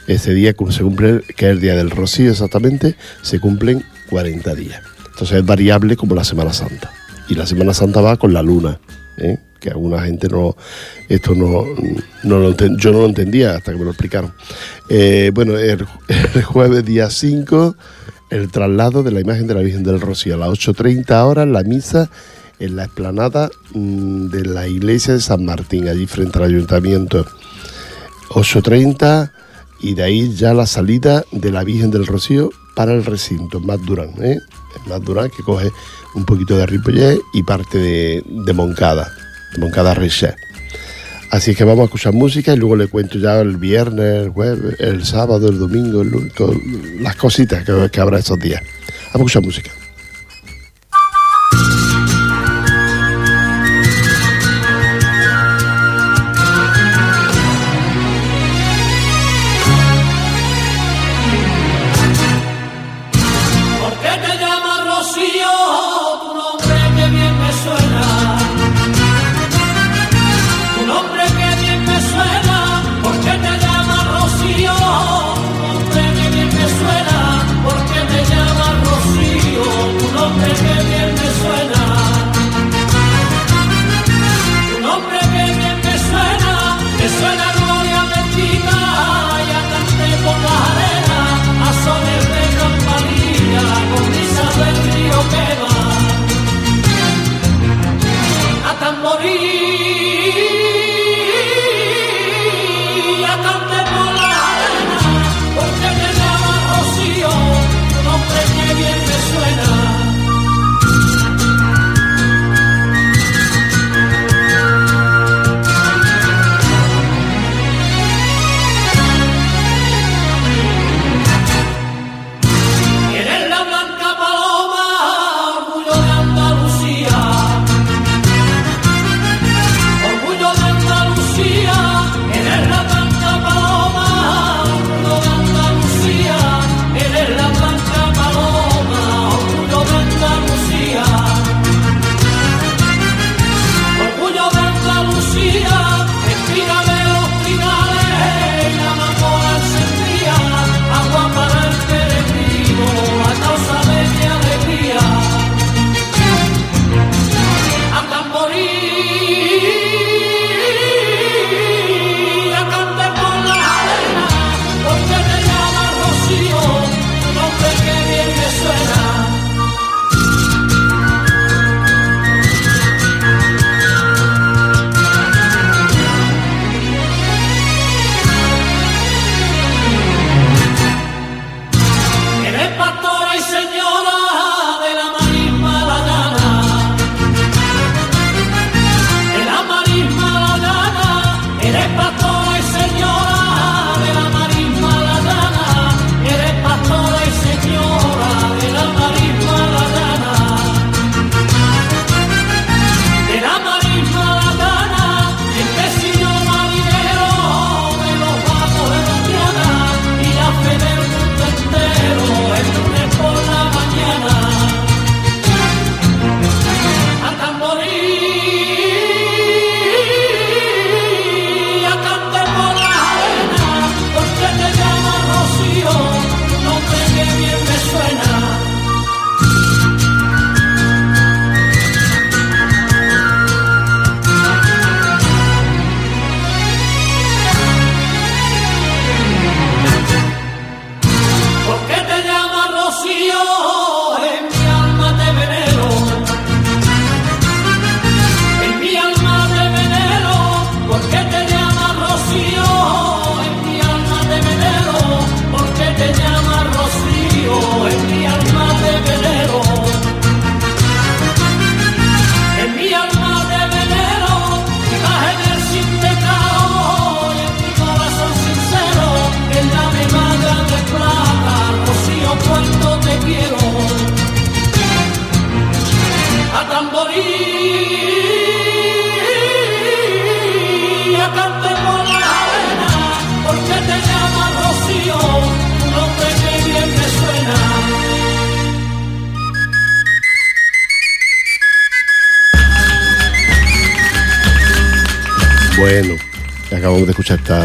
Ese 0.07 0.33
día 0.33 0.53
se 0.69 0.83
cumple, 0.83 1.21
que 1.35 1.45
es 1.45 1.51
el 1.51 1.62
día 1.62 1.75
del 1.75 1.89
Rocío 1.89 2.31
exactamente, 2.31 2.95
se 3.21 3.39
cumplen 3.39 3.83
40 4.09 4.55
días. 4.55 4.81
Entonces 5.12 5.38
es 5.38 5.45
variable 5.45 5.95
como 5.95 6.15
la 6.15 6.24
Semana 6.24 6.53
Santa. 6.53 6.91
Y 7.27 7.35
la 7.35 7.45
Semana 7.45 7.74
Santa 7.74 8.01
va 8.01 8.17
con 8.17 8.33
la 8.33 8.41
luna, 8.41 8.79
¿eh? 9.17 9.38
que 9.59 9.69
alguna 9.69 10.01
gente 10.03 10.27
no, 10.27 10.55
esto 11.09 11.33
no, 11.33 11.65
no 12.24 12.39
lo 12.39 12.53
enten- 12.55 12.77
yo 12.77 12.91
no 12.91 13.00
lo 13.00 13.05
entendía 13.05 13.55
hasta 13.55 13.71
que 13.71 13.77
me 13.77 13.83
lo 13.85 13.91
explicaron. 13.91 14.33
Eh, 14.89 15.31
bueno, 15.33 15.57
el, 15.57 15.85
jueves 16.43 16.85
día 16.85 17.09
5, 17.09 17.75
el 18.29 18.51
traslado 18.51 19.01
de 19.01 19.12
la 19.12 19.21
imagen 19.21 19.47
de 19.47 19.55
la 19.55 19.62
Virgen 19.62 19.83
del 19.83 20.01
Rocío 20.01 20.35
a 20.35 20.38
las 20.38 20.50
8.30 20.50 21.24
horas, 21.25 21.47
la 21.47 21.63
misa 21.63 22.09
en 22.59 22.75
la 22.75 22.85
explanada 22.85 23.50
mm, 23.74 24.27
de 24.27 24.45
la 24.45 24.67
iglesia 24.67 25.13
de 25.15 25.21
San 25.21 25.45
Martín, 25.45 25.88
allí 25.88 26.05
frente 26.05 26.38
al 26.38 26.45
ayuntamiento. 26.45 27.25
8.30 28.29 29.31
y 29.79 29.94
de 29.94 30.03
ahí 30.03 30.34
ya 30.34 30.53
la 30.53 30.65
salida 30.65 31.25
de 31.32 31.51
la 31.51 31.63
Virgen 31.63 31.91
del 31.91 32.05
Rocío 32.05 32.51
para 32.75 32.94
el 32.94 33.05
recinto, 33.05 33.60
Más 33.60 33.82
Durán, 33.86 34.12
¿eh? 34.22 34.39
Más 34.88 35.03
Durán 35.03 35.29
que 35.29 35.44
coge 35.44 35.72
un 36.13 36.25
poquito 36.25 36.58
de 36.58 36.65
Ripollet 36.65 37.20
y 37.34 37.44
parte 37.44 37.77
de, 37.77 38.53
Moncada, 38.53 39.12
de 39.53 39.60
Moncada 39.60 39.94
Reché. 39.94 40.36
Así 41.32 41.55
que 41.55 41.63
vamos 41.63 41.82
a 41.82 41.86
escuchar 41.86 42.13
música 42.13 42.53
y 42.53 42.57
luego 42.57 42.75
le 42.75 42.88
cuento 42.88 43.18
ya 43.18 43.40
el 43.40 43.57
viernes, 43.57 44.24
el 44.24 44.29
jueves, 44.29 44.79
el 44.79 45.05
sábado, 45.05 45.50
el 45.50 45.59
domingo, 45.59 46.01
el 46.01 46.09
lunes, 46.09 46.33
las 47.00 47.16
cositas 47.16 47.66
que, 47.92 48.01
habrá 48.01 48.20
estos 48.20 48.40
días. 48.40 48.61
Vamos 49.14 49.14
a 49.14 49.18
escuchar 49.18 49.44
música. 49.44 49.72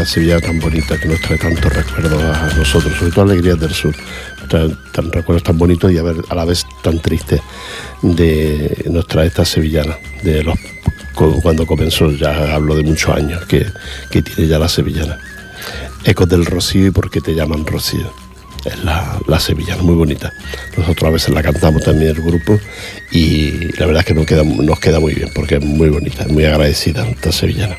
Esta 0.01 0.13
Sevilla 0.15 0.39
tan 0.39 0.59
bonita 0.59 0.99
que 0.99 1.07
nos 1.07 1.21
trae 1.21 1.37
tantos 1.37 1.71
recuerdos 1.71 2.23
a 2.23 2.49
nosotros, 2.57 2.97
sobre 2.97 3.11
todo 3.11 3.25
alegrías 3.25 3.59
del 3.59 3.73
sur. 3.73 3.95
tan 4.49 5.11
recuerdos 5.11 5.43
tan 5.43 5.57
bonitos 5.57 5.91
y 5.91 5.97
a, 5.99 6.03
la 6.03 6.45
vez 6.45 6.65
tan 6.81 6.99
tristes 6.99 7.39
de 8.01 8.85
nos 8.89 9.07
trae 9.07 9.27
esta 9.27 9.45
sevillana, 9.45 9.97
de 10.23 10.43
los 10.43 10.57
cuando 11.43 11.67
comenzó, 11.67 12.09
ya 12.11 12.55
hablo 12.55 12.75
de 12.75 12.83
muchos 12.83 13.15
años 13.15 13.45
que, 13.45 13.67
tiene 14.09 14.47
ya 14.47 14.57
la 14.57 14.67
sevillana. 14.67 15.19
Ecos 16.03 16.27
del 16.27 16.45
Rocío 16.45 16.87
y 16.87 16.91
por 16.91 17.11
qué 17.11 17.21
te 17.21 17.35
llaman 17.35 17.65
Rocío. 17.65 18.11
Es 18.65 18.83
la, 18.83 19.19
la, 19.27 19.39
sevillana, 19.39 19.83
muy 19.83 19.95
bonita. 19.95 20.33
Nosotros 20.77 21.09
a 21.09 21.11
veces 21.11 21.29
la 21.35 21.43
cantamos 21.43 21.83
también 21.83 22.15
el 22.15 22.21
grupo 22.23 22.59
y 23.11 23.71
la 23.77 23.85
verdad 23.85 23.99
es 23.99 24.05
que 24.05 24.13
nos 24.15 24.79
queda 24.79 24.99
muy 24.99 25.13
bien 25.13 25.29
porque 25.35 25.55
es 25.55 25.63
muy 25.63 25.89
bonita, 25.89 26.25
muy 26.27 26.45
agradecida 26.45 27.07
esta 27.07 27.31
sevillana. 27.31 27.77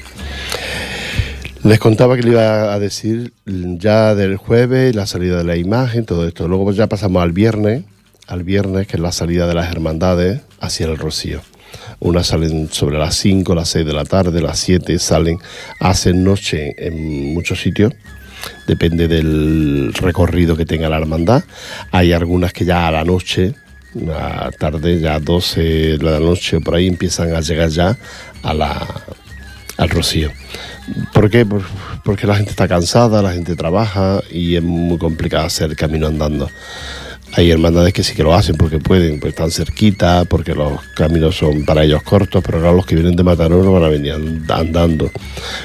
Les 1.65 1.79
contaba 1.79 2.17
que 2.17 2.23
le 2.23 2.31
iba 2.31 2.73
a 2.73 2.79
decir 2.81 3.33
ya 3.47 4.17
del 4.17 4.37
jueves, 4.37 4.97
la 4.97 5.07
salida 5.07 5.39
de 5.39 5.45
la 5.45 5.57
imagen, 5.57 6.05
todo 6.05 6.27
esto. 6.27 6.49
Luego 6.49 6.73
ya 6.73 6.89
pasamos 6.89 7.23
al 7.23 7.31
viernes, 7.31 7.85
al 8.27 8.43
viernes, 8.43 8.89
que 8.89 8.97
es 8.97 9.01
la 9.01 9.13
salida 9.13 9.47
de 9.47 9.55
las 9.55 9.71
hermandades 9.71 10.41
hacia 10.61 10.87
el 10.87 10.99
Rocío. 10.99 11.41
Unas 12.01 12.27
salen 12.27 12.69
sobre 12.73 12.99
las 12.99 13.15
5, 13.15 13.55
las 13.55 13.69
6 13.69 13.87
de 13.87 13.93
la 13.93 14.05
tarde, 14.05 14.43
las 14.43 14.59
7 14.59 14.99
salen, 14.99 15.39
hacen 15.79 16.25
noche 16.25 16.75
en 16.79 17.33
muchos 17.33 17.61
sitios, 17.61 17.93
depende 18.67 19.07
del 19.07 19.95
recorrido 19.95 20.57
que 20.57 20.67
tenga 20.67 20.89
la 20.89 20.99
hermandad. 20.99 21.45
Hay 21.93 22.13
algunas 22.13 22.53
que 22.53 22.65
ya 22.65 22.89
a 22.89 22.91
la 22.91 23.05
noche, 23.05 23.55
a 24.13 24.51
tarde, 24.59 24.99
ya 24.99 25.21
12 25.21 25.61
de 25.61 25.99
la 25.99 26.19
noche 26.19 26.61
por 26.61 26.75
ahí 26.75 26.89
empiezan 26.89 27.33
a 27.37 27.41
llegar 27.41 27.69
ya 27.69 27.97
a 28.43 28.53
la, 28.53 28.85
al 29.77 29.89
Rocío. 29.89 30.31
¿Por 31.13 31.31
qué? 31.31 31.47
Porque 32.05 32.27
la 32.27 32.37
gente 32.37 32.51
está 32.51 32.69
cansada, 32.69 33.23
la 33.23 33.33
gente 33.33 33.57
trabaja 33.57 34.21
y 34.31 34.57
es 34.57 34.63
muy 34.63 34.99
complicado 34.99 35.47
hacer 35.47 35.75
camino 35.77 36.07
andando. 36.07 36.51
Hay 37.35 37.51
hermandades 37.51 37.95
que 37.95 38.03
sí 38.03 38.15
que 38.15 38.23
lo 38.23 38.35
hacen 38.35 38.57
porque 38.57 38.79
pueden, 38.79 39.19
pues 39.19 39.33
están 39.33 39.51
cerquita, 39.51 40.27
porque 40.27 40.55
los 40.55 40.83
caminos 40.95 41.35
son 41.35 41.65
para 41.65 41.83
ellos 41.83 42.03
cortos, 42.03 42.43
pero 42.45 42.59
ahora 42.59 42.73
los 42.73 42.85
que 42.85 42.95
vienen 42.95 43.17
de 43.17 43.23
Mataró 43.23 43.63
no 43.63 43.73
van 43.73 43.85
a 43.85 43.89
venir 43.89 44.15
andando. 44.49 45.11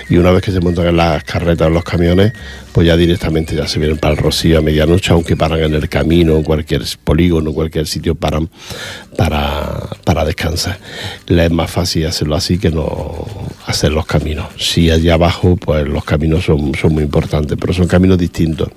Y 0.10 0.16
una 0.16 0.32
vez 0.32 0.42
que 0.44 0.52
se 0.52 0.62
montan 0.62 0.88
en 0.88 0.96
las 0.96 1.26
carretas, 1.26 1.68
en 1.68 1.74
los 1.74 1.84
camiones, 1.84 2.32
pues 2.78 2.86
ya 2.86 2.96
directamente 2.96 3.56
ya 3.56 3.68
se 3.68 3.80
vienen 3.80 3.98
para 3.98 4.14
el 4.14 4.20
Rocío 4.20 4.60
a 4.60 4.62
medianoche, 4.62 5.12
aunque 5.12 5.36
paran 5.36 5.62
en 5.62 5.74
el 5.74 5.90
camino, 5.90 6.38
en 6.38 6.44
cualquier 6.44 6.84
polígono, 7.04 7.52
cualquier 7.52 7.88
sitio 7.88 8.14
paran 8.14 8.52
para, 9.18 9.90
para 10.04 10.24
descansar. 10.24 10.78
Le 11.26 11.46
es 11.46 11.52
más 11.52 11.72
fácil 11.72 12.06
hacerlo 12.06 12.36
así 12.36 12.60
que 12.60 12.70
no 12.70 13.26
hacer 13.66 13.92
los 13.92 14.06
caminos. 14.06 14.50
Si 14.60 14.92
allá 14.92 15.16
abajo, 15.16 15.58
pues 15.58 15.88
los 15.88 16.06
caminos 16.06 16.46
son, 16.46 16.76
son 16.76 16.94
muy 16.94 17.02
importantes, 17.02 17.58
pero 17.60 17.74
son 17.74 17.88
caminos 17.88 18.20
distintos. 18.20 18.70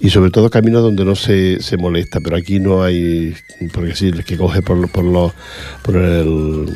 Y 0.00 0.10
sobre 0.10 0.32
todo 0.32 0.50
caminos 0.50 0.82
donde 0.82 1.04
no 1.04 1.14
se, 1.14 1.62
se 1.62 1.76
molesta 1.76 2.18
pero 2.18 2.34
aquí 2.34 2.58
no 2.58 2.82
hay, 2.82 3.36
porque 3.72 3.94
sí, 3.94 4.08
el 4.08 4.24
que 4.24 4.36
coge 4.36 4.62
por, 4.62 4.90
por, 4.90 5.04
los, 5.04 5.32
por 5.84 5.94
el 5.94 6.66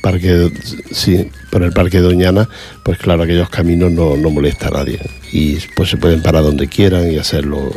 parque, 0.00 0.52
sí, 0.92 1.28
por 1.54 1.62
el 1.62 1.70
parque 1.70 2.00
Doñana, 2.00 2.48
pues 2.82 2.98
claro, 2.98 3.22
aquellos 3.22 3.48
caminos 3.48 3.92
no, 3.92 4.16
molesta 4.16 4.66
a 4.66 4.70
nadie 4.72 4.98
y 5.30 5.58
pues 5.76 5.88
se 5.88 5.96
pueden 5.96 6.20
parar 6.20 6.42
donde 6.42 6.66
quieran 6.66 7.12
y 7.12 7.16
hacerlo. 7.16 7.70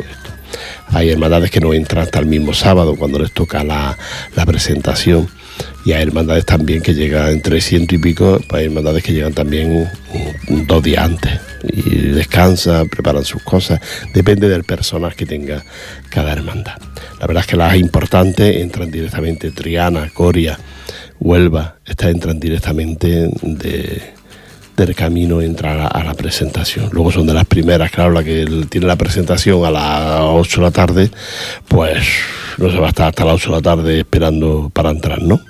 Hay 0.88 1.10
hermandades 1.10 1.52
que 1.52 1.60
no 1.60 1.72
entran 1.72 2.02
hasta 2.02 2.18
el 2.18 2.26
mismo 2.26 2.54
sábado 2.54 2.96
cuando 2.96 3.20
les 3.20 3.30
toca 3.30 3.62
la, 3.62 3.96
la 4.34 4.46
presentación 4.46 5.28
y 5.84 5.92
hay 5.92 6.02
hermandades 6.02 6.44
también 6.44 6.82
que 6.82 6.92
llegan 6.92 7.28
entre 7.28 7.60
ciento 7.60 7.94
y 7.94 7.98
pico, 7.98 8.40
pues 8.48 8.58
hay 8.58 8.64
hermandades 8.66 9.04
que 9.04 9.12
llegan 9.12 9.32
también 9.32 9.88
dos 10.66 10.82
días 10.82 11.04
antes 11.04 11.38
y 11.62 11.98
descansan, 12.08 12.88
preparan 12.88 13.24
sus 13.24 13.44
cosas, 13.44 13.80
depende 14.12 14.48
del 14.48 14.64
personal 14.64 15.14
que 15.14 15.24
tenga 15.24 15.64
cada 16.08 16.32
hermandad. 16.32 16.78
La 17.20 17.28
verdad 17.28 17.42
es 17.42 17.46
que 17.46 17.56
las 17.56 17.76
importantes 17.76 18.56
entran 18.56 18.90
directamente, 18.90 19.52
Triana, 19.52 20.10
Coria, 20.12 20.58
Huelva, 21.20 21.76
estas 21.84 22.10
entran 22.10 22.38
directamente 22.38 23.30
del 23.42 24.94
camino, 24.94 25.42
entran 25.42 25.88
a 25.92 26.04
la, 26.04 26.14
presentación. 26.14 26.88
Luego 26.92 27.10
son 27.10 27.26
de 27.26 27.34
las 27.34 27.44
primeras, 27.44 27.90
claro, 27.90 28.12
la 28.12 28.22
que 28.22 28.46
tiene 28.68 28.86
la 28.86 28.96
presentación 28.96 29.64
a 29.64 29.70
las 29.70 30.20
8 30.22 30.60
de 30.60 30.64
la 30.64 30.70
tarde, 30.70 31.10
pues 31.66 32.06
no 32.58 32.70
se 32.70 32.78
va 32.78 32.86
a 32.86 32.90
estar 32.90 33.08
hasta 33.08 33.24
las 33.24 33.34
8 33.34 33.50
de 33.50 33.56
la 33.56 33.62
tarde 33.62 33.98
esperando 34.00 34.70
para 34.72 34.90
entrar, 34.90 35.22
¿no? 35.22 35.40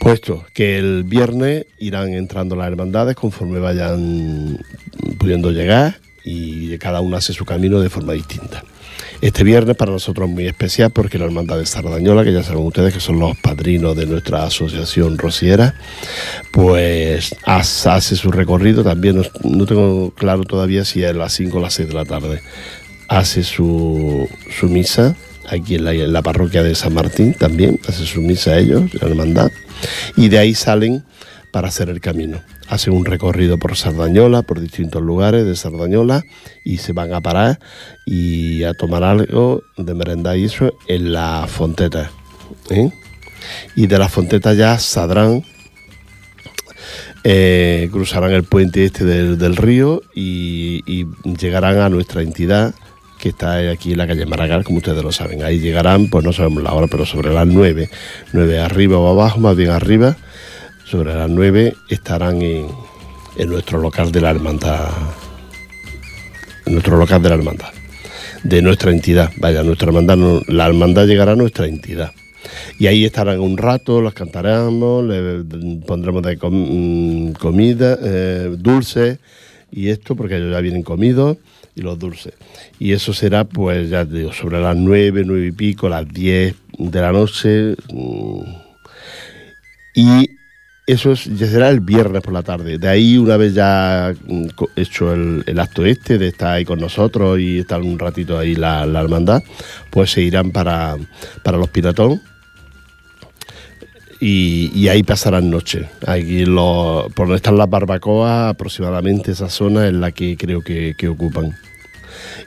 Puesto 0.00 0.44
que 0.54 0.78
el 0.78 1.04
viernes 1.04 1.66
irán 1.78 2.14
entrando 2.14 2.56
las 2.56 2.68
hermandades 2.68 3.16
conforme 3.16 3.58
vayan 3.58 4.58
pudiendo 5.18 5.50
llegar 5.50 5.98
y 6.24 6.76
cada 6.78 7.00
una 7.00 7.18
hace 7.18 7.32
su 7.32 7.44
camino 7.44 7.80
de 7.80 7.90
forma 7.90 8.12
distinta. 8.12 8.62
Este 9.20 9.44
viernes 9.44 9.76
para 9.76 9.92
nosotros 9.92 10.28
es 10.28 10.34
muy 10.34 10.46
especial 10.46 10.90
porque 10.90 11.18
la 11.18 11.24
Hermandad 11.24 11.58
de 11.58 11.66
Sardañola, 11.66 12.22
que 12.22 12.32
ya 12.32 12.42
saben 12.42 12.64
ustedes 12.64 12.92
que 12.92 13.00
son 13.00 13.18
los 13.18 13.36
padrinos 13.38 13.96
de 13.96 14.06
nuestra 14.06 14.44
asociación 14.44 15.16
rociera, 15.16 15.74
pues 16.52 17.34
hace 17.44 18.16
su 18.16 18.30
recorrido. 18.30 18.84
También 18.84 19.22
no, 19.42 19.66
tengo 19.66 20.10
claro 20.10 20.44
todavía 20.44 20.84
si 20.84 21.02
es 21.02 21.10
a 21.10 21.14
las 21.14 21.32
5 21.32 21.56
o 21.56 21.60
las 21.60 21.74
6 21.74 21.88
de 21.88 21.94
la 21.94 22.04
tarde. 22.04 22.42
Hace 23.08 23.42
su, 23.42 24.28
su 24.58 24.68
misa 24.68 25.16
aquí 25.48 25.76
en 25.76 25.84
la, 25.84 25.92
en 25.92 26.12
la, 26.12 26.22
parroquia 26.22 26.62
de 26.62 26.74
San 26.74 26.92
Martín 26.92 27.32
también, 27.34 27.78
hace 27.88 28.04
su 28.04 28.20
misa 28.20 28.58
ellos, 28.58 28.92
la 28.94 29.08
hermandad, 29.08 29.50
y 30.16 30.28
de 30.28 30.38
ahí 30.38 30.54
salen 30.54 31.04
para 31.52 31.68
hacer 31.68 31.88
el 31.88 32.00
camino. 32.00 32.40
Hacen 32.68 32.94
un 32.94 33.04
recorrido 33.04 33.58
por 33.58 33.76
Sardañola, 33.76 34.42
por 34.42 34.60
distintos 34.60 35.02
lugares 35.02 35.46
de 35.46 35.54
Sardañola, 35.54 36.24
y 36.64 36.78
se 36.78 36.92
van 36.92 37.12
a 37.14 37.20
parar 37.20 37.60
y 38.04 38.64
a 38.64 38.74
tomar 38.74 39.04
algo 39.04 39.62
de 39.76 39.94
merenda 39.94 40.36
y 40.36 40.44
eso 40.44 40.72
en 40.88 41.12
la 41.12 41.46
fonteta. 41.48 42.10
¿eh? 42.70 42.90
Y 43.74 43.86
de 43.86 43.98
la 43.98 44.08
fonteta 44.08 44.52
ya 44.52 44.78
saldrán, 44.78 45.44
eh, 47.24 47.88
cruzarán 47.92 48.32
el 48.32 48.44
puente 48.44 48.84
este 48.84 49.04
del, 49.04 49.56
río 49.56 50.02
y, 50.14 50.82
y, 50.86 51.06
llegarán 51.38 51.78
a 51.78 51.88
nuestra 51.88 52.22
entidad 52.22 52.74
que 53.18 53.30
está 53.30 53.58
aquí 53.70 53.92
en 53.92 53.98
la 53.98 54.06
calle 54.06 54.26
Maragall, 54.26 54.64
como 54.64 54.78
ustedes 54.78 55.02
lo 55.02 55.12
saben. 55.12 55.42
Ahí 55.42 55.58
llegarán, 55.58 56.08
pues 56.08 56.24
no 56.24 56.32
sabemos 56.32 56.62
la 56.62 56.72
hora, 56.72 56.86
pero 56.86 57.06
sobre 57.06 57.32
las 57.32 57.46
9, 57.46 57.88
9 58.32 58.60
arriba 58.60 58.98
o 58.98 59.08
abajo, 59.08 59.40
más 59.40 59.56
bien 59.56 59.70
arriba, 59.70 60.16
sobre 60.86 61.14
las 61.14 61.28
9 61.28 61.74
estarán 61.88 62.40
en, 62.42 62.68
nuestro 63.48 63.80
local 63.80 64.12
de 64.12 64.20
la 64.20 64.30
hermandad. 64.30 64.88
En 66.64 66.74
nuestro 66.74 66.96
local 66.96 67.20
de 67.22 67.28
la 67.28 67.34
hermandad. 67.34 67.68
De 68.44 68.62
nuestra 68.62 68.92
entidad. 68.92 69.30
Vaya, 69.38 69.62
nuestra 69.64 69.88
hermandad, 69.88 70.16
la 70.46 70.66
hermandad 70.66 71.06
llegará 71.06 71.32
a 71.32 71.36
nuestra 71.36 71.66
entidad. 71.66 72.12
Y 72.78 72.86
ahí 72.86 73.04
estarán 73.04 73.40
un 73.40 73.58
rato, 73.58 74.00
los 74.00 74.14
cantaremos, 74.14 75.04
le 75.04 75.42
pondremos 75.84 76.22
de 76.22 76.38
mm, 76.40 77.32
comida, 77.32 77.98
eh, 78.00 78.54
dulces 78.56 79.18
y 79.72 79.88
esto, 79.88 80.14
porque 80.14 80.36
ellos 80.36 80.52
ya 80.52 80.60
vienen 80.60 80.84
comidos 80.84 81.38
y 81.74 81.82
los 81.82 81.98
dulces. 81.98 82.34
Y 82.78 82.92
eso 82.92 83.12
será, 83.12 83.44
pues 83.44 83.90
ya 83.90 84.04
digo, 84.04 84.32
sobre 84.32 84.60
las 84.60 84.76
nueve, 84.76 85.24
nueve 85.26 85.48
y 85.48 85.52
pico, 85.52 85.88
las 85.88 86.06
diez 86.08 86.54
de 86.78 87.00
la 87.00 87.10
noche. 87.10 87.74
Mm, 87.92 88.42
y 89.96 90.35
eso 90.86 91.14
ya 91.14 91.48
será 91.48 91.68
el 91.68 91.80
viernes 91.80 92.22
por 92.22 92.32
la 92.32 92.44
tarde. 92.44 92.78
De 92.78 92.88
ahí, 92.88 93.18
una 93.18 93.36
vez 93.36 93.54
ya 93.54 94.14
mm, 94.26 94.46
hecho 94.76 95.12
el, 95.12 95.58
acto 95.58 95.84
este 95.84 96.16
de 96.16 96.28
estar 96.28 96.54
ahí 96.54 96.64
con 96.64 96.78
nosotros 96.78 97.40
y 97.40 97.58
estar 97.58 97.82
un 97.82 97.98
ratito 97.98 98.38
ahí 98.38 98.54
la, 98.54 98.84
hermandad, 98.84 99.42
pues 99.90 100.12
se 100.12 100.22
irán 100.22 100.52
para, 100.52 100.96
para 101.42 101.58
los 101.58 101.68
Piratón. 101.68 102.22
Y, 104.18 104.88
ahí 104.88 105.02
pasarán 105.02 105.50
noche. 105.50 105.88
Aquí 106.06 106.44
por 106.46 107.14
donde 107.14 107.36
están 107.36 107.58
las 107.58 107.68
barbacoas, 107.68 108.50
aproximadamente 108.50 109.32
esa 109.32 109.50
zona 109.50 109.88
es 109.88 109.92
la 109.92 110.12
que 110.12 110.36
creo 110.36 110.62
que, 110.62 111.08
ocupan. 111.08 111.54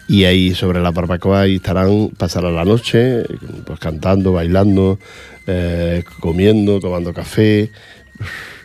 Y 0.08 0.24
ahí 0.24 0.56
sobre 0.56 0.80
la 0.80 0.90
barbacoa 0.90 1.42
ahí 1.42 1.58
estarán, 1.58 2.10
pasarán 2.18 2.56
la 2.56 2.66
noche, 2.66 3.24
pues 3.66 3.80
cantando, 3.80 4.32
bailando, 4.32 4.98
eh, 5.46 6.04
comiendo, 6.20 6.80
tomando 6.80 7.14
café 7.14 7.70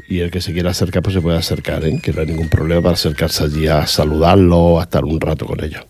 y 0.09 0.21
el 0.21 0.31
que 0.31 0.41
se 0.41 0.53
quiera 0.53 0.71
acercar 0.71 1.03
pues 1.03 1.15
se 1.15 1.21
puede 1.21 1.39
acercar, 1.39 1.85
¿eh? 1.85 1.99
que 2.03 2.13
no 2.13 2.21
hay 2.21 2.27
ningún 2.27 2.49
problema 2.49 2.83
para 2.83 2.95
acercarse 2.95 3.45
allí 3.45 3.67
a 3.67 3.87
saludarlo, 3.87 4.81
a 4.81 4.85
estar 4.85 5.05
un 5.05 5.21
rato 5.21 5.47
con 5.47 5.63
ellos. 5.63 5.83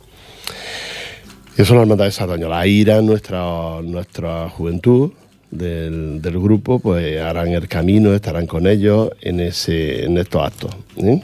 Y 1.57 1.63
eso 1.63 1.73
es 1.73 1.77
la 1.77 1.83
hermandad 1.83 2.07
de 2.07 2.13
Sardañola. 2.13 2.61
Ahí 2.61 2.81
irá 2.81 3.01
nuestra, 3.01 3.81
nuestra 3.83 4.49
juventud 4.49 5.13
del, 5.51 6.21
grupo, 6.23 6.81
pues 6.81 7.21
harán 7.21 7.49
el 7.49 7.69
camino, 7.69 8.13
estarán 8.13 8.47
con 8.47 8.67
ellos 8.67 9.11
en, 9.21 9.41
ese, 9.41 10.05
en 10.05 10.19
estos 10.19 10.43
actos. 10.43 10.75
¿eh? 10.97 11.23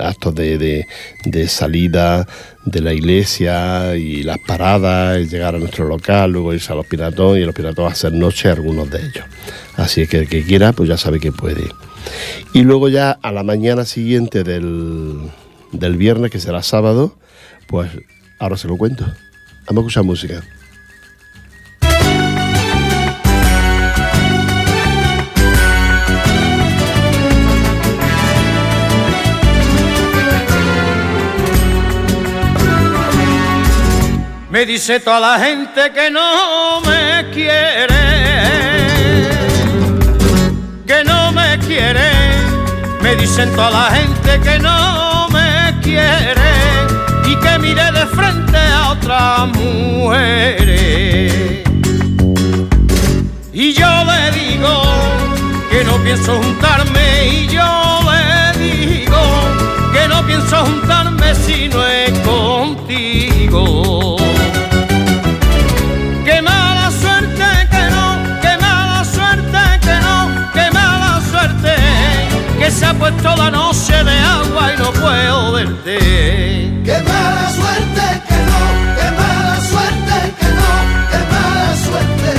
Actos 0.00 0.34
de, 0.34 0.86
de, 1.24 1.48
salida 1.48 2.26
de 2.64 2.80
la 2.80 2.92
iglesia 2.94 3.96
y 3.96 4.22
las 4.22 4.38
paradas, 4.46 5.30
llegar 5.30 5.54
a 5.54 5.58
nuestro 5.58 5.86
local, 5.86 6.32
luego 6.32 6.54
irse 6.54 6.72
a 6.72 6.76
los 6.76 6.86
piratón 6.86 7.38
y 7.38 7.44
los 7.44 7.54
piratón 7.54 7.90
hacer 7.90 8.12
noche 8.12 8.48
algunos 8.48 8.90
de 8.90 8.98
ellos. 8.98 9.24
Así 9.76 10.06
que 10.06 10.18
el 10.18 10.28
que 10.28 10.44
quiera, 10.44 10.72
pues 10.72 10.88
ya 10.88 10.96
sabe 10.96 11.20
que 11.20 11.32
puede. 11.32 11.64
Y 12.52 12.62
luego 12.62 12.88
ya 12.88 13.10
a 13.10 13.32
la 13.32 13.42
mañana 13.42 13.84
siguiente 13.84 14.44
del, 14.44 15.18
del 15.72 15.96
viernes, 15.96 16.30
que 16.30 16.40
será 16.40 16.62
sábado, 16.62 17.16
pues 17.66 17.90
ahora 18.38 18.56
se 18.56 18.68
lo 18.68 18.76
cuento. 18.76 19.04
Vamos 19.66 19.84
a 19.84 19.86
escuchar 19.86 20.04
música. 20.04 20.42
Me 34.62 34.66
dice 34.66 35.00
toda 35.00 35.18
la 35.18 35.40
gente 35.40 35.90
que 35.90 36.08
no 36.08 36.80
me 36.82 37.28
quiere, 37.32 37.98
que 40.86 41.02
no 41.04 41.32
me 41.32 41.58
quiere. 41.66 42.12
Me 43.02 43.16
dicen 43.16 43.50
toda 43.56 43.70
la 43.72 43.90
gente 43.90 44.38
que 44.40 44.60
no 44.60 45.26
me 45.30 45.74
quiere 45.82 46.52
y 47.26 47.34
que 47.34 47.58
mire 47.58 47.90
de 47.90 48.06
frente 48.06 48.56
a 48.56 48.92
otra 48.92 49.46
mujer. 49.46 50.68
Y 53.52 53.72
yo 53.72 54.04
le 54.04 54.30
digo 54.30 54.82
que 55.72 55.82
no 55.82 55.96
pienso 56.04 56.40
juntarme 56.40 57.26
y 57.26 57.48
yo 57.48 58.00
le 58.12 58.58
digo 58.62 59.22
que 59.92 60.06
no 60.06 60.22
pienso 60.24 60.64
juntarme 60.64 61.34
si 61.34 61.68
no 61.68 61.84
es 61.84 62.16
contigo. 62.20 64.01
Puesto 73.02 73.34
la 73.34 73.50
noche 73.50 74.04
de 74.04 74.16
agua 74.16 74.72
y 74.72 74.78
no 74.78 74.92
puedo 74.92 75.52
verte. 75.52 75.98
Qué 76.84 77.02
mala 77.04 77.50
suerte 77.50 78.04
que 78.28 78.38
no, 78.48 78.60
qué 78.96 79.08
mala 79.20 79.56
suerte 79.70 80.16
que 80.38 80.48
no, 80.58 80.70
qué 81.10 81.20
mala 81.32 81.70
suerte. 81.86 82.30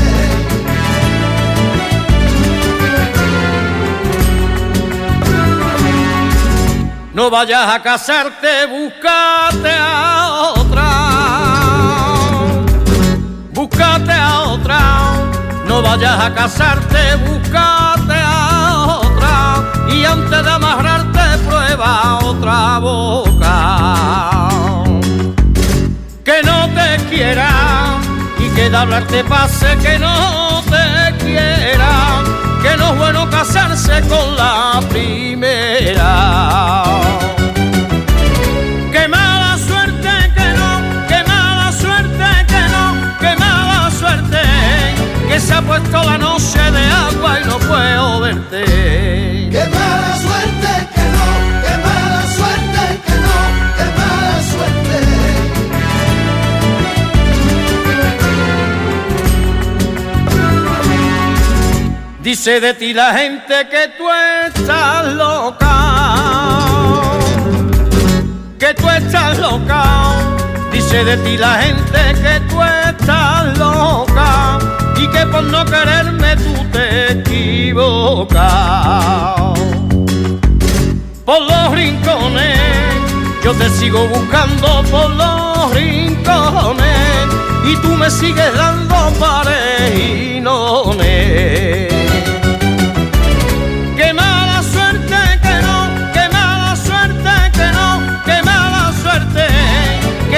No 7.14 7.30
vayas 7.30 7.68
a 7.76 7.84
casarte, 7.84 8.66
búscate 8.68 9.74
a 9.78 10.54
otra. 10.56 10.90
Búscate 13.52 14.14
a 14.14 14.40
otra. 14.56 14.80
No 15.68 15.82
vayas 15.82 16.20
a 16.24 16.34
casarte, 16.34 17.16
búscate 17.18 17.32
a 17.32 17.32
otra 17.32 17.43
y 20.04 20.06
antes 20.06 20.44
de 20.44 20.52
amarrarte 20.52 21.38
prueba 21.48 22.20
otra 22.24 22.80
boca. 22.80 24.50
Que 26.26 26.42
no 26.44 26.68
te 26.78 27.04
quiera 27.10 27.50
y 28.38 28.50
que 28.56 28.70
de 28.70 28.78
hablarte 28.78 29.24
pase 29.24 29.78
que 29.78 29.98
no 30.00 30.62
te 30.74 31.16
quiera, 31.24 32.22
que 32.62 32.76
no 32.78 32.92
es 32.92 32.98
bueno 32.98 33.30
casarse 33.30 34.02
con 34.10 34.36
la 34.36 34.82
primera. 34.90 36.84
Qué 38.92 39.08
mala 39.08 39.58
suerte 39.58 40.12
que 40.36 40.48
no, 40.60 40.72
qué 41.08 41.24
mala 41.26 41.72
suerte 41.72 42.28
que 42.52 42.64
no, 42.74 42.84
qué 43.22 43.36
mala 43.38 43.90
suerte 43.92 44.42
que 45.30 45.40
se 45.40 45.54
ha 45.54 45.62
puesto 45.62 46.04
la 46.04 46.18
noche 46.18 46.60
de 46.78 46.84
agua 47.08 47.40
y 47.42 47.48
no 47.48 47.58
puedo 47.60 48.20
verte. 48.20 48.83
Dice 62.44 62.60
de 62.60 62.74
ti 62.74 62.94
la 62.94 63.14
gente 63.14 63.70
que 63.70 63.88
tú 63.98 64.04
estás 64.46 65.06
loca, 65.14 65.66
que 68.60 68.74
tú 68.74 68.90
estás 68.90 69.40
loca. 69.40 70.12
Dice 70.70 71.06
de 71.06 71.16
ti 71.24 71.38
la 71.38 71.54
gente 71.62 72.00
que 72.22 72.42
tú 72.50 72.62
estás 72.62 73.58
loca 73.58 74.60
y 74.98 75.08
que 75.08 75.26
por 75.28 75.44
no 75.44 75.64
quererme 75.64 76.36
tú 76.36 76.54
te 76.74 77.14
equivocas. 77.14 78.42
Por 81.24 81.42
los 81.50 81.72
rincones, 81.72 82.60
yo 83.42 83.54
te 83.54 83.70
sigo 83.70 84.06
buscando 84.10 84.84
por 84.92 85.12
los 85.12 85.74
rincones 85.74 87.30
y 87.64 87.78
tú 87.78 87.96
me 87.96 88.12
sigues 88.12 88.54
dando 88.54 89.14
parejinones. 89.18 91.93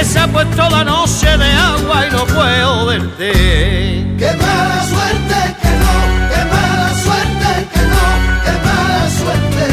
Se 0.06 0.20
ha 0.20 0.28
puesto 0.28 0.70
la 0.70 0.84
noche 0.84 1.38
de 1.38 1.52
agua 1.52 2.06
y 2.08 2.12
no 2.12 2.26
puedo 2.26 2.86
verte. 2.86 3.32
Qué 4.20 4.32
mala 4.44 4.80
suerte 4.92 5.38
que 5.62 5.72
no, 5.82 5.94
qué 6.32 6.42
mala 6.54 6.92
suerte 7.04 7.50
que 7.74 7.82
no, 7.94 8.06
qué 8.46 8.54
mala 8.68 9.10
suerte. 9.20 9.66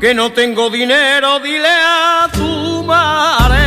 Que 0.00 0.14
no 0.14 0.30
tengo 0.32 0.70
dinero, 0.70 1.40
dile 1.40 1.68
a 1.68 2.28
tu 2.32 2.84
madre. 2.84 3.64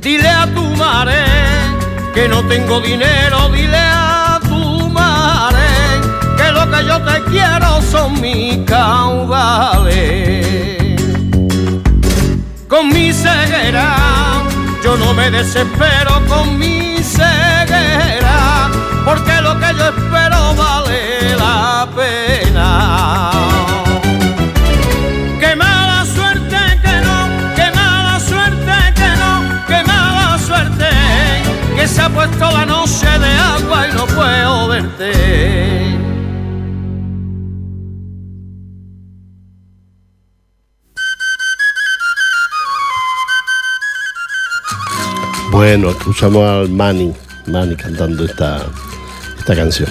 Dile 0.00 0.28
a 0.28 0.46
tu 0.46 0.64
madre 0.76 1.18
que 2.14 2.26
no 2.28 2.42
tengo 2.44 2.80
dinero, 2.80 3.48
dile 3.50 3.78
a 3.78 3.89
que 6.80 6.86
yo 6.86 7.00
te 7.02 7.22
quiero 7.24 7.82
son 7.82 8.20
mis 8.20 8.58
caudales. 8.66 9.96
Con 12.68 12.88
mi 12.88 13.12
ceguera, 13.12 13.96
yo 14.82 14.96
no 14.96 15.12
me 15.14 15.30
desespero 15.30 16.22
con 16.28 16.58
mi 16.58 16.98
ceguera, 17.02 18.70
porque 19.04 19.40
lo 19.42 19.58
que 19.58 19.74
yo 19.76 19.88
espero 19.88 20.54
vale 20.54 21.36
la 21.36 21.88
pena. 21.94 23.30
Qué 25.40 25.56
mala 25.56 26.06
suerte 26.06 26.56
que 26.84 27.00
no, 27.06 27.28
qué 27.56 27.70
mala 27.74 28.20
suerte 28.20 28.72
que 28.94 29.08
no, 29.22 29.42
qué 29.66 29.82
mala 29.84 30.38
suerte 30.38 30.88
que 31.76 31.88
se 31.88 32.00
ha 32.00 32.08
puesto 32.08 32.50
la 32.50 32.64
Bueno, 45.60 45.90
escuchamos 45.90 46.42
al 46.48 46.70
Manny, 46.70 47.12
Manny 47.46 47.76
cantando 47.76 48.24
esta, 48.24 48.64
esta 49.38 49.54
canción. 49.54 49.90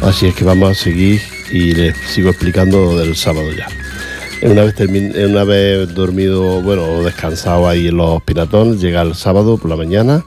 Así 0.00 0.24
es 0.24 0.34
que 0.34 0.42
vamos 0.42 0.70
a 0.70 0.74
seguir 0.74 1.20
y 1.52 1.74
les 1.74 1.94
sigo 1.98 2.30
explicando 2.30 2.96
del 2.98 3.14
sábado 3.14 3.46
ya. 3.52 3.68
Una 4.40 4.62
vez, 4.62 4.74
una 5.18 5.44
vez 5.44 5.94
dormido, 5.94 6.62
bueno, 6.62 7.02
descansado 7.02 7.68
ahí 7.68 7.88
en 7.88 7.98
los 7.98 8.22
pinatones, 8.22 8.80
llega 8.80 9.02
el 9.02 9.14
sábado 9.14 9.58
por 9.58 9.68
la 9.68 9.76
mañana, 9.76 10.24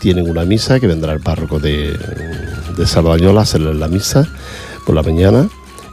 tienen 0.00 0.28
una 0.28 0.44
misa 0.44 0.80
que 0.80 0.88
vendrá 0.88 1.12
el 1.12 1.20
párroco 1.20 1.60
de, 1.60 1.96
de 2.76 2.86
Sardañola 2.88 3.38
a 3.38 3.42
hacerles 3.44 3.76
la 3.76 3.86
misa 3.86 4.26
por 4.86 4.96
la 4.96 5.04
mañana 5.04 5.48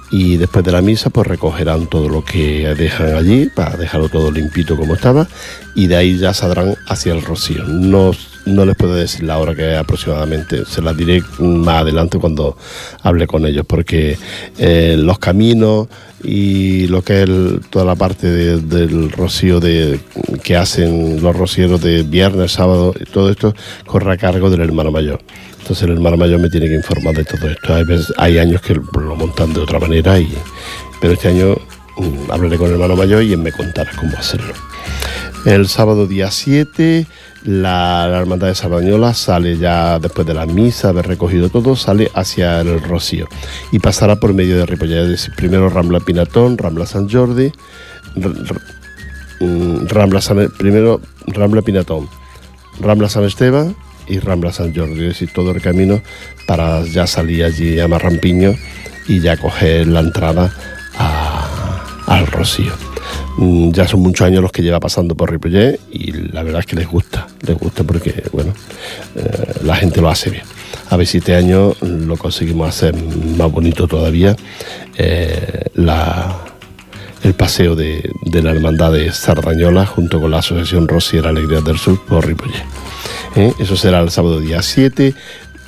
y 0.09 0.37
después 0.37 0.63
de 0.63 0.71
la 0.71 0.81
misa 0.81 1.09
pues 1.09 1.27
recogerán 1.27 1.87
todo 1.87 2.07
lo 2.09 2.23
que 2.23 2.73
dejan 2.75 3.13
allí 3.15 3.49
para 3.53 3.75
dejarlo 3.75 4.07
todo 4.09 4.31
limpito 4.31 4.75
como 4.77 4.95
estaba 4.95 5.27
y 5.75 5.87
de 5.87 5.95
ahí 5.97 6.17
ya 6.17 6.33
saldrán 6.33 6.75
hacia 6.87 7.13
el 7.13 7.21
rocío. 7.21 7.63
No, 7.65 8.11
no 8.45 8.65
les 8.65 8.75
puedo 8.77 8.95
decir 8.95 9.23
la 9.23 9.37
hora 9.37 9.53
que 9.53 9.75
aproximadamente, 9.75 10.63
se 10.65 10.81
las 10.81 10.95
diré 10.95 11.21
más 11.39 11.81
adelante 11.81 12.17
cuando 12.19 12.57
hable 13.03 13.27
con 13.27 13.45
ellos 13.45 13.65
porque 13.67 14.17
eh, 14.57 14.95
los 14.97 15.19
caminos 15.19 15.87
y 16.23 16.87
lo 16.87 17.01
que 17.03 17.23
es 17.23 17.29
el- 17.29 17.61
toda 17.69 17.83
la 17.85 17.95
parte 17.95 18.27
de- 18.27 18.61
del 18.61 19.11
rocío 19.11 19.59
de, 19.59 19.99
que 20.43 20.55
hacen 20.55 21.21
los 21.21 21.35
rocieros 21.35 21.81
de 21.81 22.03
viernes, 22.03 22.53
sábado, 22.53 22.93
todo 23.11 23.29
esto 23.29 23.53
corre 23.85 24.13
a 24.13 24.17
cargo 24.17 24.49
del 24.49 24.61
hermano 24.61 24.89
mayor. 24.91 25.19
Entonces 25.67 25.83
el 25.83 25.95
hermano 25.95 26.15
mayor 26.15 26.39
me 26.39 26.49
tiene 26.49 26.69
que 26.69 26.75
informar 26.75 27.13
de 27.13 27.25
todo 27.25 27.49
esto. 27.49 27.75
Hay, 27.75 27.83
veces- 27.83 28.13
hay 28.15 28.37
años 28.37 28.61
que 28.61 28.73
lo 28.73 29.15
montan 29.17 29.51
de 29.51 29.59
otra 29.59 29.79
manera, 29.79 30.17
y, 30.17 30.33
pero 31.01 31.11
este 31.11 31.27
año 31.27 31.57
mm, 31.97 32.31
hablaré 32.31 32.55
con 32.55 32.67
el 32.67 32.75
hermano 32.75 32.95
mayor 32.95 33.21
y 33.21 33.33
él 33.33 33.39
me 33.39 33.51
contará 33.51 33.91
cómo 33.99 34.15
hacerlo. 34.17 34.53
El 35.43 35.67
sábado 35.67 36.07
día 36.07 36.31
7, 36.31 37.05
la, 37.43 38.07
Hermandad 38.17 38.47
de 38.47 38.55
Sardañola 38.55 39.13
sale 39.13 39.57
ya 39.57 39.99
después 39.99 40.25
de 40.25 40.33
la 40.33 40.45
misa, 40.45 40.87
haber 40.87 41.05
recogido 41.05 41.49
todo, 41.49 41.75
sale 41.75 42.09
hacia 42.13 42.61
el 42.61 42.81
Rocío 42.81 43.27
y 43.73 43.79
pasará 43.79 44.15
por 44.15 44.33
medio 44.33 44.55
de 44.55 44.65
Ripollet. 44.65 45.03
Es 45.03 45.09
decir, 45.09 45.33
primero 45.35 45.69
Rambla 45.69 45.99
Pinatón, 45.99 46.57
Rambla 46.57 46.85
San 46.85 47.09
Jordi, 47.09 47.51
mm, 49.41 49.85
Rambla 49.87 50.21
primero 50.57 51.01
Rambla 51.25 51.61
Pinatón, 51.61 52.07
Rambla 52.79 53.09
San 53.09 53.25
Esteban 53.25 53.75
y 54.07 54.19
Rambla 54.19 54.51
San 54.53 54.73
Jordi, 54.75 55.05
es 55.07 55.23
todo 55.33 55.51
el 55.51 55.61
camino 55.61 56.01
para 56.47 56.83
ya 56.83 57.07
salir 57.07 57.43
allí 57.43 57.79
a 57.79 57.87
Marrampiño 57.87 58.55
y 59.07 59.19
ya 59.19 59.37
coger 59.37 59.87
la 59.87 59.99
entrada 60.01 60.53
a- 60.97 62.03
al 62.07 62.27
Rocío. 62.27 62.73
Mm, 63.37 63.71
Ya 63.71 63.87
son 63.87 63.99
muchos 64.01 64.25
años 64.25 64.41
los 64.41 64.51
que 64.51 64.63
lleva 64.63 64.79
pasando 64.79 65.13
por 65.15 65.29
Ripollet 65.31 65.79
y 65.91 66.11
la 66.11 66.41
verdad 66.43 66.61
es 66.61 66.65
que 66.65 66.75
les 66.75 66.87
gusta, 66.87 67.27
les 67.45 67.57
gusta 67.57 67.83
porque, 67.83 68.23
bueno, 68.31 68.53
eh, 69.15 69.53
la 69.63 69.75
gente 69.75 70.01
lo 70.01 70.09
hace 70.09 70.29
bien. 70.31 70.43
A 70.89 70.97
ver 70.97 71.05
si 71.05 71.17
este 71.19 71.35
año 71.35 71.73
lo 71.81 72.17
conseguimos 72.17 72.67
hacer 72.69 72.95
más 73.37 73.51
bonito 73.51 73.87
todavía. 73.87 74.35
eh, 74.99 75.65
la, 75.75 76.39
el 77.23 77.33
paseo 77.35 77.75
de, 77.75 78.09
de 78.23 78.41
la 78.41 78.51
Hermandad 78.51 78.91
de 78.93 79.11
Sardañola 79.11 79.85
junto 79.85 80.19
con 80.19 80.31
la 80.31 80.39
Asociación 80.39 80.87
Rosiera 80.87 81.29
Alegría 81.29 81.61
del 81.61 81.77
Sur 81.77 82.03
por 82.05 82.25
Ripollet. 82.25 82.63
¿Eh? 83.35 83.53
Eso 83.59 83.75
será 83.75 84.01
el 84.01 84.11
sábado 84.11 84.39
día 84.39 84.61
7, 84.61 85.13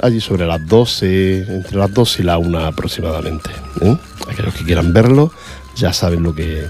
allí 0.02 0.22
sobre 0.22 0.46
las 0.46 0.66
12, 0.66 1.46
entre 1.50 1.78
las 1.78 1.94
12 1.94 2.22
y 2.22 2.26
la 2.26 2.38
1 2.38 2.60
aproximadamente. 2.60 3.50
¿eh? 3.82 3.98
Aquellos 4.28 4.54
que 4.54 4.66
quieran 4.66 4.94
verlo 4.94 5.32
ya 5.76 5.94
saben 5.94 6.24
lo 6.24 6.34
que, 6.34 6.68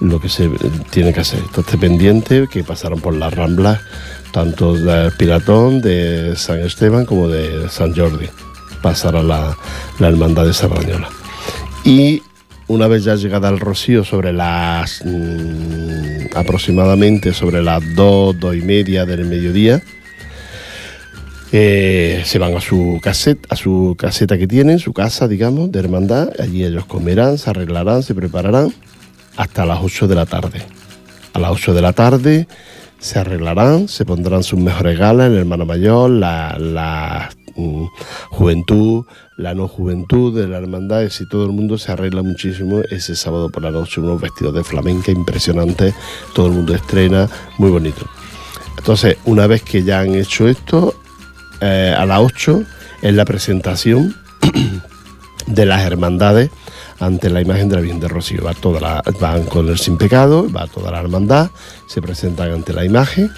lo 0.00 0.20
que 0.20 0.28
se 0.28 0.50
tiene 0.90 1.12
que 1.12 1.20
hacer. 1.20 1.40
Entonces 1.40 1.76
pendiente 1.76 2.46
que 2.50 2.64
pasaron 2.64 3.00
por 3.00 3.14
las 3.14 3.32
ramblas, 3.32 3.80
tanto 4.32 4.74
del 4.74 5.12
Piratón, 5.12 5.80
de 5.80 6.34
San 6.36 6.60
Esteban 6.60 7.06
como 7.06 7.28
de 7.28 7.68
San 7.68 7.94
Jordi. 7.94 8.28
Pasará 8.82 9.22
la, 9.22 9.56
la 9.98 10.08
hermandad 10.08 10.44
de 10.44 10.52
Sardañola. 10.54 11.08
Y 11.84 12.22
una 12.68 12.86
vez 12.86 13.04
ya 13.04 13.14
llegada 13.16 13.48
al 13.48 13.60
Rocío, 13.60 14.04
sobre 14.04 14.32
las 14.32 15.02
mm, 15.04 16.34
aproximadamente 16.34 17.32
sobre 17.34 17.62
las 17.62 17.82
2, 17.94 18.38
2 18.38 18.56
y 18.56 18.62
media 18.62 19.04
del 19.04 19.24
mediodía, 19.24 19.82
eh, 21.54 22.22
se 22.24 22.38
van 22.38 22.56
a 22.56 22.60
su 22.60 22.98
caseta, 23.02 23.48
a 23.50 23.56
su 23.56 23.94
caseta 23.98 24.38
que 24.38 24.46
tienen, 24.46 24.78
su 24.78 24.94
casa, 24.94 25.28
digamos, 25.28 25.70
de 25.70 25.80
hermandad. 25.80 26.30
Allí 26.40 26.64
ellos 26.64 26.86
comerán, 26.86 27.36
se 27.36 27.50
arreglarán, 27.50 28.02
se 28.02 28.14
prepararán 28.14 28.72
hasta 29.36 29.66
las 29.66 29.80
8 29.82 30.08
de 30.08 30.14
la 30.14 30.24
tarde. 30.24 30.62
A 31.34 31.38
las 31.38 31.50
8 31.50 31.74
de 31.74 31.82
la 31.82 31.92
tarde 31.92 32.48
se 32.98 33.18
arreglarán, 33.18 33.88
se 33.88 34.06
pondrán 34.06 34.42
sus 34.44 34.58
mejores 34.58 34.98
galas, 34.98 35.26
el 35.30 35.36
hermano 35.36 35.66
mayor, 35.66 36.08
la, 36.08 36.56
la, 36.58 37.30
mm, 37.56 37.84
juventud, 38.30 39.04
la 39.36 39.54
no 39.54 39.68
juventud 39.68 40.34
de 40.34 40.48
la 40.48 40.56
hermandad, 40.56 41.02
y 41.02 41.28
todo 41.28 41.44
el 41.44 41.52
mundo 41.52 41.76
se 41.76 41.92
arregla 41.92 42.22
muchísimo 42.22 42.80
ese 42.90 43.14
sábado 43.14 43.50
por 43.50 43.62
la 43.62 43.70
noche, 43.70 44.00
unos 44.00 44.20
vestidos 44.20 44.54
de 44.54 44.64
flamenca 44.64 45.10
impresionantes, 45.10 45.94
todo 46.34 46.46
el 46.46 46.52
mundo 46.52 46.74
estrena, 46.74 47.28
muy 47.58 47.70
bonito. 47.70 48.06
Entonces, 48.78 49.18
una 49.26 49.46
vez 49.46 49.62
que 49.62 49.82
ya 49.82 50.00
han 50.00 50.14
hecho 50.14 50.48
esto, 50.48 50.94
eh, 51.62 51.94
a 51.96 52.04
las 52.04 52.18
8 52.18 52.64
es 53.02 53.14
la 53.14 53.24
presentación 53.24 54.16
de 55.46 55.64
las 55.64 55.82
hermandades 55.82 56.50
ante 56.98 57.30
la 57.30 57.40
imagen 57.40 57.68
de 57.68 57.76
la 57.76 57.80
Virgen 57.80 58.00
de 58.00 58.08
Rocío. 58.08 58.42
Va 58.44 58.54
toda 58.54 58.80
la, 58.80 59.02
van 59.20 59.44
con 59.44 59.68
el 59.68 59.78
sin 59.78 59.96
pecado, 59.96 60.50
va 60.50 60.66
toda 60.66 60.90
la 60.90 61.00
hermandad, 61.00 61.50
se 61.86 62.02
presentan 62.02 62.52
ante 62.52 62.72
la 62.72 62.84
imagen 62.84 63.30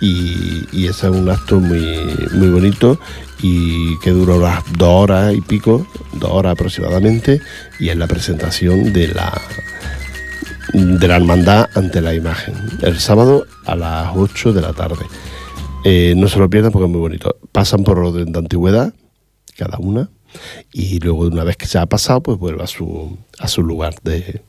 y, 0.00 0.86
ese 0.86 1.06
es 1.06 1.12
un 1.12 1.28
acto 1.28 1.60
muy, 1.60 2.28
muy 2.32 2.48
bonito 2.48 2.98
y 3.42 3.98
que 4.00 4.10
dura 4.10 4.34
unas 4.34 4.64
dos 4.76 5.02
horas 5.02 5.34
y 5.34 5.40
pico, 5.40 5.86
dos 6.12 6.30
horas 6.30 6.52
aproximadamente, 6.52 7.40
y 7.78 7.88
es 7.88 7.96
la 7.96 8.06
presentación 8.06 8.92
de 8.92 9.08
la 9.08 9.32
de 10.72 11.08
la 11.08 11.16
hermandad 11.16 11.68
ante 11.74 12.00
la 12.00 12.14
imagen, 12.14 12.54
el 12.82 13.00
sábado 13.00 13.46
a 13.66 13.74
las 13.74 14.12
8 14.14 14.52
de 14.52 14.60
la 14.60 14.72
tarde. 14.72 15.04
Eh, 15.84 16.14
no 16.16 16.28
se 16.28 16.38
lo 16.38 16.50
pierdan 16.50 16.72
porque 16.72 16.86
es 16.86 16.90
muy 16.90 17.00
bonito. 17.00 17.36
Pasan 17.52 17.84
por 17.84 17.98
orden 17.98 18.32
de 18.32 18.38
antigüedad, 18.38 18.92
cada 19.56 19.78
una, 19.78 20.10
y 20.72 20.98
luego 21.00 21.26
una 21.26 21.44
vez 21.44 21.56
que 21.56 21.66
se 21.66 21.78
ha 21.78 21.86
pasado, 21.86 22.22
pues 22.22 22.38
vuelve 22.38 22.62
a 22.62 22.66
su, 22.66 23.16
a 23.38 23.48
su 23.48 23.62
lugar 23.62 23.94
de 24.02 24.42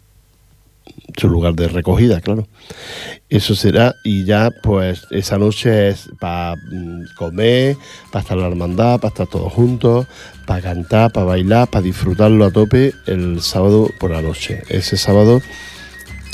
su 1.18 1.30
lugar 1.30 1.54
de 1.54 1.68
recogida, 1.68 2.22
claro. 2.22 2.48
Eso 3.30 3.56
será, 3.56 3.96
y 4.04 4.26
ya 4.26 4.52
pues 4.64 5.08
esa 5.12 5.38
noche 5.38 5.90
es 5.90 6.10
para 6.20 6.56
mm, 6.56 7.16
comer, 7.18 7.78
para 8.12 8.24
estar 8.24 8.38
la 8.38 8.48
hermandad, 8.48 9.00
para 9.00 9.10
estar 9.10 9.28
todos 9.28 9.54
juntos, 9.54 10.08
para 10.46 10.62
cantar, 10.62 11.12
para 11.12 11.26
bailar, 11.26 11.70
para 11.70 11.84
disfrutarlo 11.84 12.46
a 12.46 12.52
tope 12.52 12.94
el 13.08 13.42
sábado 13.42 13.90
por 14.00 14.12
la 14.12 14.22
noche. 14.22 14.64
Ese 14.70 14.98
sábado 14.98 15.42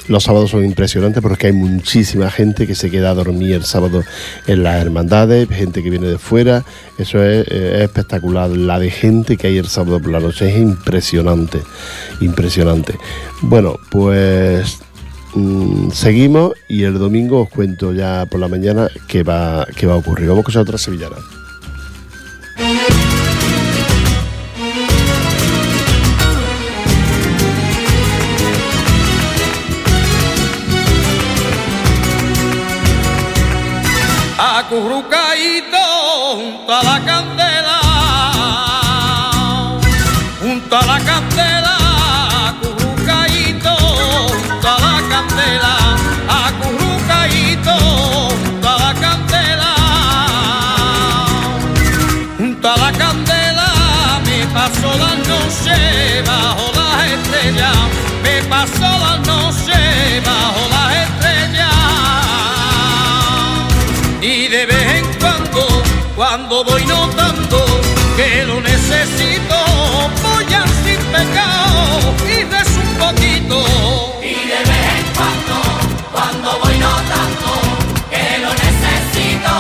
los 0.08 0.24
sábados 0.24 0.52
son 0.52 0.64
impresionantes 0.64 1.22
porque 1.22 1.48
hay 1.48 1.54
muchísima 1.54 2.32
gente 2.32 2.66
que 2.68 2.76
se 2.76 2.90
queda 2.90 3.12
a 3.12 3.14
dormir 3.14 3.54
el 3.54 3.64
sábado 3.64 4.04
en 4.48 4.64
las 4.64 4.82
hermandades, 4.82 5.50
gente 5.50 5.84
que 5.84 5.90
viene 5.90 6.08
de 6.08 6.18
fuera. 6.18 6.64
Eso 6.98 7.24
es, 7.24 7.46
eh, 7.50 7.84
espectacular. 7.84 8.50
La 8.50 8.80
de 8.80 8.90
gente 8.90 9.38
que 9.38 9.48
hay 9.48 9.58
el 9.58 9.68
sábado 9.68 10.00
por 10.00 10.12
la 10.12 10.20
noche 10.20 10.50
es 10.50 10.58
impresionante, 10.58 11.62
impresionante. 12.22 12.96
Bueno, 13.42 13.76
pues 13.90 14.80
mm, 15.36 15.92
seguimos 15.92 16.54
y 16.70 16.84
el 16.84 16.98
domingo 16.98 17.42
os 17.42 17.50
cuento 17.50 17.94
ya 17.94 18.26
por 18.30 18.40
la 18.40 18.48
mañana 18.48 18.90
qué 19.08 19.24
va, 19.24 19.68
qué 19.76 19.88
va 19.88 19.94
a 19.94 19.98
ocurrir. 19.98 20.30
Vamos 20.30 20.46
con 20.46 20.58
otra 20.58 20.78
sevillana. 20.78 21.18
Acurrucadito 34.68 35.78
junto 36.36 36.74
a 36.74 36.84
la 36.84 37.00
candela, 37.06 37.47
cuando, 66.18 66.64
voy 66.64 66.84
notando 66.86 67.64
que 68.18 68.44
lo 68.44 68.60
necesito, 68.60 69.56
voy 70.24 70.52
a 70.52 70.66
sin 70.84 71.00
pecado 71.14 72.16
y 72.28 72.44
rezo 72.44 72.80
un 72.82 72.94
poquito. 72.98 73.58
Y 74.24 74.34
de 74.34 74.60
vez 74.70 74.86
en 74.98 75.06
cuando, 75.16 75.56
cuando 76.12 76.60
voy 76.64 76.76
notando 76.80 77.50
que 78.10 78.40
lo 78.40 78.50
necesito, 78.50 79.54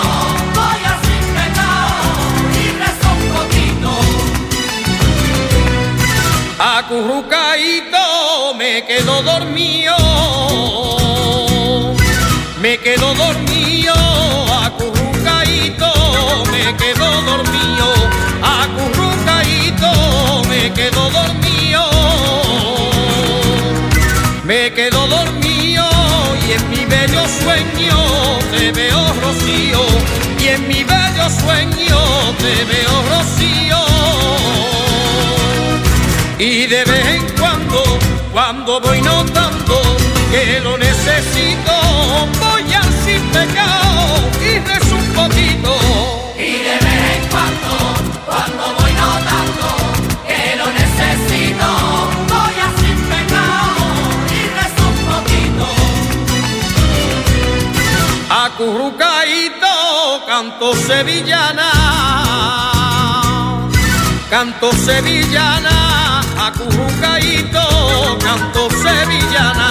voy 0.55 0.81
a 0.91 0.93
sin 1.05 1.25
pecado 1.37 2.01
y 2.59 2.65
rezo 2.81 3.09
un 3.21 3.25
poquito. 3.37 3.91
Acurrucadito 6.57 8.55
me 8.55 8.83
quedo 8.83 9.21
me 20.67 20.73
quedo 20.73 21.09
dormido, 21.11 21.81
me 24.43 24.73
quedo 24.73 25.07
dormido 25.07 25.85
y 26.45 26.51
en 26.51 26.69
mi 26.69 26.85
bello 26.85 27.21
sueño 27.41 27.97
te 28.51 28.73
veo 28.73 29.13
rocío, 29.21 29.79
y 30.41 30.47
en 30.47 30.67
mi 30.67 30.83
bello 30.83 31.29
sueño 31.29 31.99
te 32.43 32.65
veo 32.65 32.95
rocío. 33.13 33.77
Y 36.37 36.65
de 36.67 36.83
vez 36.83 37.05
en 37.15 37.29
cuando, 37.39 37.81
cuando 38.33 38.81
voy 38.81 39.01
notando 39.01 39.81
que 40.31 40.59
lo 40.59 40.77
necesito, 40.77 41.71
voy 42.41 42.66
canto 60.47 60.73
sevillana, 60.75 61.71
canto 64.29 64.71
sevillana, 64.71 66.21
acurrucadito, 66.37 68.17
canto 68.23 68.69
sevillana, 68.69 69.69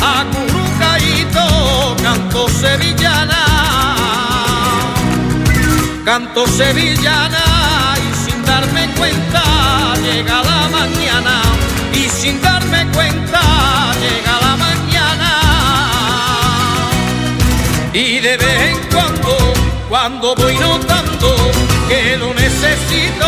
acurrucadito, 0.00 1.96
canto 2.02 2.48
sevillana, 2.48 3.42
canto 6.04 6.46
sevillana 6.48 7.44
y 7.96 8.14
sin 8.24 8.44
darme 8.44 8.88
cuenta 8.96 9.42
llega 10.02 10.42
la 10.42 10.68
mañana 10.68 11.40
y 11.92 12.08
sin 12.08 12.40
darme 12.42 12.84
cuenta 12.92 13.40
llega 14.02 14.40
la 14.40 14.56
mañana. 14.56 15.30
Y 17.92 18.18
de 18.18 18.36
vez 18.36 18.55
en 18.55 18.55
cuando, 18.55 18.55
cuando 19.98 20.34
voy 20.34 20.54
notando 20.58 21.34
que 21.88 22.18
lo 22.18 22.34
necesito, 22.34 23.26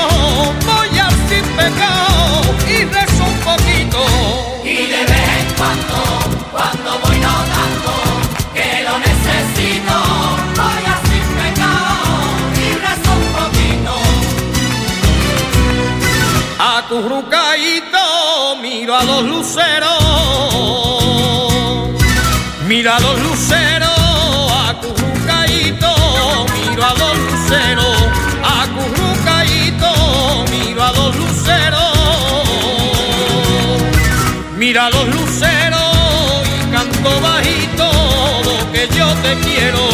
voy 0.66 0.98
al 0.98 1.14
sin 1.26 1.44
pecado 1.56 2.42
y 2.68 2.84
rezo 2.84 3.24
un 3.24 3.38
poquito. 3.48 4.00
Y 4.64 4.76
de 4.92 5.02
vez 5.10 5.28
en 5.40 5.48
cuando, 5.56 5.98
cuando 6.52 6.88
voy 7.04 7.18
notando 7.28 7.90
que 8.52 8.70
lo 8.86 8.94
necesito, 8.98 9.94
voy 10.60 10.84
a 10.92 10.96
sin 11.08 11.26
pecado 11.40 11.96
y 12.62 12.66
rezo 12.86 13.10
un 13.22 13.28
poquito. 13.38 13.94
Acurrucadito, 16.76 18.04
miro 18.60 18.92
a 18.94 19.04
los 19.04 19.22
luceros, 19.22 20.02
miro 22.66 22.92
a 22.92 23.00
los 23.00 23.16
luceros, 23.22 23.67
mira 34.68 34.90
los 34.90 35.06
luceros 35.14 36.46
y 36.46 36.70
canto 36.70 37.20
bajito 37.22 37.90
lo 38.44 38.70
que 38.70 38.86
yo 38.94 39.06
te 39.24 39.32
quiero, 39.46 39.84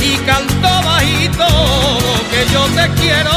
y 0.00 0.16
canto 0.26 0.68
bajito 0.88 1.46
lo 2.06 2.16
que 2.30 2.42
yo 2.52 2.62
te 2.76 2.84
quiero. 3.00 3.36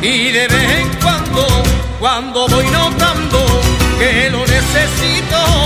Y 0.00 0.30
de 0.30 0.46
vez 0.46 0.70
en 0.80 0.88
cuando, 1.02 1.44
cuando 1.98 2.46
voy 2.46 2.66
notando 2.68 3.38
que 3.98 4.30
lo 4.30 4.46
necesito, 4.46 5.59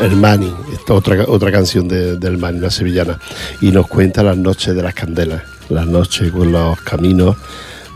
el 0.00 0.16
Mani, 0.16 0.52
esta 0.72 0.94
otra, 0.94 1.24
otra 1.26 1.50
canción 1.50 1.88
de- 1.88 2.16
del 2.16 2.38
Mani, 2.38 2.58
una 2.58 2.70
sevillana, 2.70 3.18
y 3.60 3.70
nos 3.72 3.86
cuenta 3.88 4.22
las 4.22 4.36
noches 4.36 4.74
de 4.74 4.82
las 4.82 4.94
candelas, 4.94 5.42
las 5.68 5.86
noches 5.86 6.30
con 6.30 6.52
los 6.52 6.80
caminos, 6.82 7.36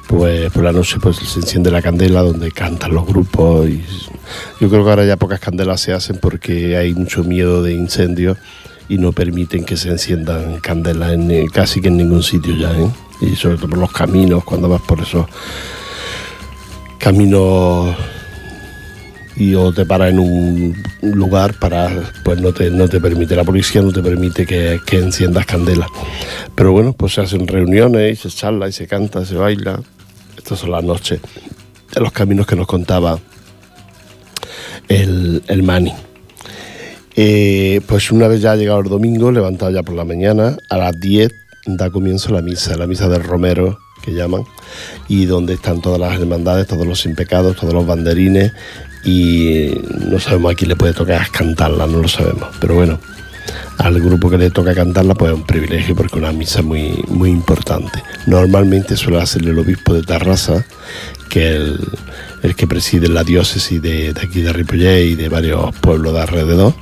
pues 0.09 0.51
por 0.51 0.65
la 0.65 0.73
noche 0.73 0.97
pues 1.01 1.17
se 1.17 1.39
enciende 1.41 1.71
la 1.71 1.81
candela 1.81 2.23
donde 2.23 2.51
cantan 2.51 2.93
los 2.93 3.07
grupos 3.07 3.69
y 3.69 3.83
yo 4.61 4.69
creo 4.69 4.85
que 4.85 4.91
ahora 4.91 5.05
ya 5.07 5.17
pocas 5.17 5.41
candelas 5.41 5.81
se 5.81 5.93
hacen 5.93 6.19
porque 6.21 6.77
hay 6.77 6.93
mucho 6.93 7.25
miedo 7.25 7.63
de 7.63 7.73
incendios 7.73 8.37
y 8.89 8.99
no 8.99 9.13
permiten 9.13 9.65
que 9.65 9.77
se 9.77 9.89
enciendan 9.89 10.59
candelas 10.61 11.13
en, 11.13 11.31
eh, 11.31 11.47
casi 11.51 11.81
que 11.81 11.89
en 11.89 11.97
ningún 11.97 12.23
sitio 12.23 12.55
ya, 12.57 12.73
¿eh? 12.73 12.91
y 13.23 13.37
sobre 13.37 13.57
todo 13.57 13.69
por 13.71 13.79
los 13.79 13.93
caminos, 13.93 14.45
cuando 14.45 14.69
vas 14.69 14.83
por 14.83 15.01
esos 15.01 15.25
caminos 16.99 17.95
y 19.43 19.57
o 19.57 19.73
te 19.73 19.85
para 19.85 20.09
en 20.09 20.21
un 20.21 20.81
lugar 21.03 21.55
para 21.59 21.91
pues 22.23 22.41
no 22.41 22.53
te 22.53 22.71
no 22.71 22.89
te 22.89 23.01
permite 23.01 23.35
la 23.35 23.43
policía 23.43 23.83
no 23.83 23.93
te 23.93 24.01
permite 24.01 24.47
que, 24.47 24.81
enciendas 24.93 25.47
candela. 25.47 25.89
Pero 26.55 26.71
bueno 26.71 26.93
pues 26.93 27.15
se 27.15 27.23
hacen 27.23 27.49
reuniones 27.49 28.13
y 28.13 28.17
se 28.23 28.37
charla 28.37 28.69
y 28.69 28.73
se 28.73 28.87
canta 28.87 29.25
se 29.25 29.35
baila. 29.35 29.81
Estas 30.37 30.61
son 30.61 30.71
las 30.71 30.85
noches 30.85 31.21
de 31.93 32.01
los 32.01 32.13
caminos 32.13 32.47
que 32.47 32.55
nos 32.55 32.69
contaba 32.69 33.19
el, 34.89 35.43
el 35.49 35.63
Mani. 35.65 35.93
Eh, 37.17 37.81
pues 37.87 38.13
una 38.13 38.29
vez 38.29 38.41
ya 38.41 38.55
llegado 38.55 38.81
el 38.81 38.89
domingo 38.89 39.33
levantado 39.33 39.73
ya 39.73 39.83
por 39.83 39.97
la 39.97 40.05
mañana 40.05 40.57
a 40.71 40.77
las 40.79 40.99
10 41.01 41.33
da 41.67 41.91
comienzo 41.91 42.33
la 42.33 42.43
misa 42.43 42.77
la 42.77 42.87
misa 42.87 43.09
del 43.09 43.23
Romero 43.23 43.79
que 44.03 44.13
llaman 44.13 44.45
y 45.09 45.27
donde 45.27 45.55
están 45.55 45.81
todas 45.81 46.01
las 46.01 46.19
hermandades, 46.19 46.67
todos 46.69 46.87
los 46.87 47.01
sin 47.01 47.15
pecados, 47.15 47.57
todos 47.57 47.75
los 47.75 47.87
banderines 47.87 48.53
y 49.05 49.71
no 50.09 50.19
sabemos 50.21 50.53
a 50.53 50.55
quién 50.55 50.69
le 50.69 50.77
puede 50.77 50.93
tocar 50.93 51.31
cantarla, 51.31 51.87
no 51.87 51.99
lo 51.99 52.09
sabemos, 52.09 52.49
pero 52.61 52.75
bueno, 52.75 52.99
al 53.79 54.01
grupo 54.01 54.31
que 54.31 54.39
le 54.39 54.51
toca 54.51 54.75
cantarla 54.75 55.15
pues 55.15 55.33
es 55.33 55.39
un 55.39 55.47
privilegio 55.47 55.97
porque 55.97 56.17
es 56.17 56.23
una 56.23 56.33
misa 56.33 56.63
muy, 56.63 57.03
muy 57.09 57.31
importante. 57.31 58.03
Normalmente 58.27 58.97
suele 58.97 59.21
hacerle 59.21 59.51
el 59.51 59.59
obispo 59.59 59.95
de 59.95 60.03
Tarrasa, 60.03 60.65
que 61.29 61.49
es 61.49 61.57
el, 61.57 61.81
el 62.43 62.55
que 62.55 62.67
preside 62.67 63.09
la 63.09 63.25
diócesis 63.25 63.81
de, 63.81 64.13
de 64.13 64.21
aquí 64.21 64.43
de 64.43 64.53
Ripollet 64.53 65.07
y 65.07 65.15
de 65.15 65.29
varios 65.29 65.75
pueblos 65.77 66.13
de 66.15 66.21
alrededor, 66.21 66.75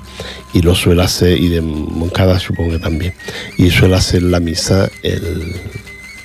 y 0.52 0.62
lo 0.62 0.74
suele 0.74 1.02
hacer, 1.02 1.38
y 1.38 1.48
de 1.48 1.60
Moncada 1.60 2.38
supongo 2.38 2.72
que 2.72 2.78
también, 2.78 3.14
y 3.56 3.70
suele 3.70 3.96
hacer 3.96 4.22
la 4.22 4.40
misa 4.40 4.90
el, 5.02 5.54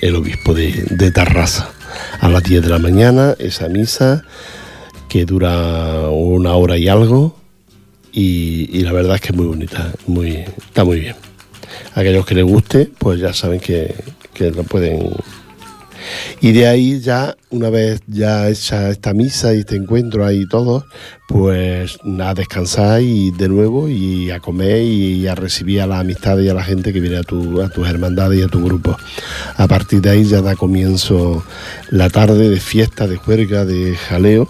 el 0.00 0.16
obispo 0.16 0.54
de, 0.54 0.84
de 0.90 1.10
Tarrasa. 1.10 1.70
A 2.20 2.28
las 2.28 2.42
10 2.42 2.62
de 2.62 2.68
la 2.68 2.78
mañana, 2.78 3.34
esa 3.38 3.68
misa 3.68 4.24
que 5.08 5.24
dura 5.24 6.10
una 6.10 6.54
hora 6.54 6.76
y 6.76 6.88
algo 6.88 7.36
y, 8.18 8.80
la 8.80 8.92
verdad 8.92 9.16
es 9.16 9.20
que 9.20 9.28
es 9.28 9.36
muy 9.36 9.46
bonita, 9.46 9.92
muy, 10.06 10.36
está 10.36 10.84
muy 10.84 11.00
bien. 11.00 11.16
Aquellos 11.94 12.24
que 12.24 12.34
les 12.34 12.44
guste, 12.44 12.90
pues 12.98 13.20
ya 13.20 13.34
saben 13.34 13.60
que, 13.60 13.94
que 14.32 14.50
lo 14.50 14.64
pueden... 14.64 15.10
Y 16.40 16.52
de 16.52 16.66
ahí 16.66 17.00
ya, 17.00 17.36
una 17.50 17.68
vez 17.68 18.00
ya 18.06 18.48
hecha 18.48 18.88
esta 18.88 19.12
misa 19.12 19.52
y 19.52 19.58
este 19.58 19.76
encuentro 19.76 20.24
ahí 20.24 20.46
todos, 20.48 20.84
pues 21.28 21.98
a 22.20 22.32
descansar 22.32 23.02
y 23.02 23.32
de 23.32 23.48
nuevo 23.48 23.88
y 23.88 24.30
a 24.30 24.40
comer 24.40 24.82
y 24.82 25.26
a 25.26 25.34
recibir 25.34 25.82
a 25.82 25.86
las 25.86 26.00
amistades 26.00 26.46
y 26.46 26.48
a 26.48 26.54
la 26.54 26.64
gente 26.64 26.94
que 26.94 27.00
viene 27.00 27.18
a, 27.18 27.22
tu, 27.22 27.60
a 27.60 27.68
tus 27.68 27.86
hermandades 27.86 28.38
y 28.38 28.42
a 28.42 28.48
tu 28.48 28.64
grupo. 28.64 28.96
A 29.56 29.66
partir 29.66 30.00
de 30.00 30.10
ahí 30.10 30.24
ya 30.24 30.40
da 30.40 30.54
comienzo 30.54 31.44
la 31.90 32.08
tarde 32.08 32.48
de 32.48 32.60
fiesta, 32.60 33.06
de 33.06 33.16
juerga, 33.16 33.66
de 33.66 33.94
jaleo 33.94 34.48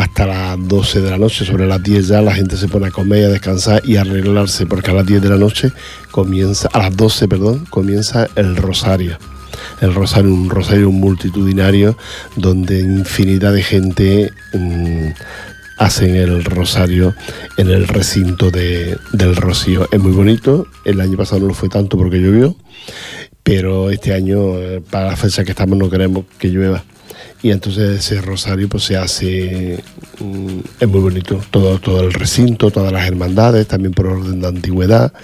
hasta 0.00 0.26
las 0.26 0.68
12 0.68 1.00
de 1.00 1.10
la 1.10 1.18
noche, 1.18 1.44
sobre 1.44 1.66
las 1.66 1.82
10 1.82 2.06
ya 2.08 2.22
la 2.22 2.32
gente 2.34 2.56
se 2.56 2.68
pone 2.68 2.86
a 2.86 2.90
comer, 2.90 3.24
a 3.24 3.28
descansar 3.30 3.82
y 3.84 3.96
a 3.96 4.02
arreglarse, 4.02 4.64
porque 4.66 4.92
a 4.92 4.94
las 4.94 5.04
10 5.06 5.22
de 5.22 5.28
la 5.28 5.36
noche 5.36 5.72
comienza, 6.12 6.68
a 6.72 6.78
las 6.78 6.96
12, 6.96 7.26
perdón, 7.26 7.66
comienza 7.68 8.28
el 8.36 8.56
rosario. 8.56 9.18
El 9.80 9.92
rosario, 9.94 10.32
un 10.32 10.50
rosario 10.50 10.90
multitudinario 10.92 11.96
donde 12.36 12.78
infinidad 12.80 13.52
de 13.52 13.62
gente 13.62 14.30
mm, 14.52 15.08
hacen 15.78 16.14
el 16.14 16.44
rosario 16.44 17.14
en 17.56 17.68
el 17.70 17.88
recinto 17.88 18.50
de- 18.52 18.96
del 19.12 19.34
Rocío. 19.34 19.88
Es 19.90 20.00
muy 20.00 20.12
bonito, 20.12 20.66
el 20.84 21.00
año 21.00 21.16
pasado 21.16 21.40
no 21.40 21.48
lo 21.48 21.54
fue 21.54 21.68
tanto 21.68 21.96
porque 21.96 22.18
llovió, 22.18 22.54
pero 23.48 23.90
este 23.90 24.12
año, 24.12 24.58
eh, 24.58 24.82
para 24.90 25.06
la 25.06 25.16
fecha 25.16 25.42
que 25.42 25.52
estamos, 25.52 25.78
no 25.78 25.88
queremos 25.88 26.26
que 26.38 26.48
llueva. 26.48 26.84
Y 27.42 27.50
entonces 27.50 27.98
ese 27.98 28.20
rosario 28.20 28.68
pues 28.68 28.84
se 28.84 28.98
hace, 28.98 29.82
mm, 30.20 30.58
es 30.78 30.86
muy 30.86 31.00
bonito, 31.00 31.40
todo, 31.50 31.78
todo 31.78 32.02
el 32.02 32.12
recinto, 32.12 32.70
todas 32.70 32.92
las 32.92 33.06
hermandades, 33.08 33.66
también 33.66 33.94
por 33.94 34.06
orden 34.06 34.42
de 34.42 34.48
antigüedad, 34.48 35.14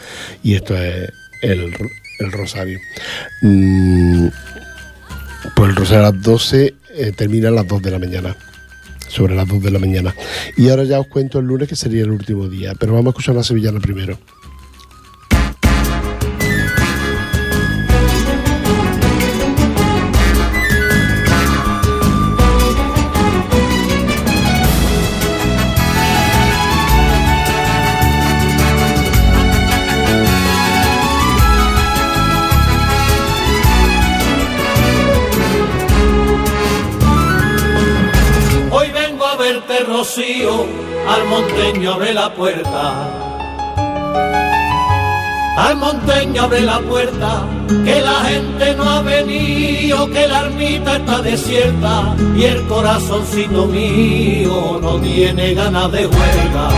y 0.43 0.55
esto 0.55 0.75
es 0.75 1.11
el, 1.43 1.77
el 2.19 2.33
rosario. 2.33 2.79
Mm, 3.43 4.29
pues 5.55 5.69
el 5.69 5.77
rosario 5.77 6.07
a 6.07 6.11
las 6.13 6.23
12 6.23 6.75
eh, 6.95 7.13
termina 7.15 7.49
a 7.49 7.53
las 7.53 7.69
2 7.69 7.83
de 7.83 7.91
la 7.91 7.99
mañana, 7.99 8.35
sobre 9.07 9.35
las 9.35 9.47
2 9.47 9.63
de 9.65 9.71
la 9.71 9.79
mañana. 9.79 10.15
Y 10.57 10.71
ahora 10.71 10.85
ya 10.85 10.99
os 10.99 11.09
cuento 11.09 11.41
el 11.41 11.45
lunes 11.45 11.69
que 11.69 11.77
sería 11.77 12.05
el 12.05 12.11
último 12.11 12.49
día, 12.49 12.73
pero 12.81 12.95
vamos 12.95 13.09
a 13.09 13.11
escuchar 13.11 13.35
la 13.35 13.45
sevillana 13.45 13.81
primero. 13.81 14.19
Al 41.15 41.25
monteño 41.29 41.93
abre 41.93 42.13
la 42.13 42.35
puerta. 42.35 42.85
Al 45.57 45.77
monteño 45.77 46.43
abre 46.43 46.61
la 46.63 46.81
puerta, 46.81 47.47
que 47.85 48.01
la 48.01 48.19
gente 48.31 48.75
no 48.75 48.85
ha 48.91 49.03
venido, 49.03 50.11
que 50.11 50.27
la 50.27 50.41
ermita 50.47 50.97
está 50.97 51.23
desierta 51.23 52.17
y 52.37 52.43
el 52.45 52.67
corazoncito 52.67 53.67
mío 53.67 54.81
no 54.83 55.01
tiene 55.01 55.55
ganas 55.55 55.93
de 55.93 56.07
huelga. 56.07 56.69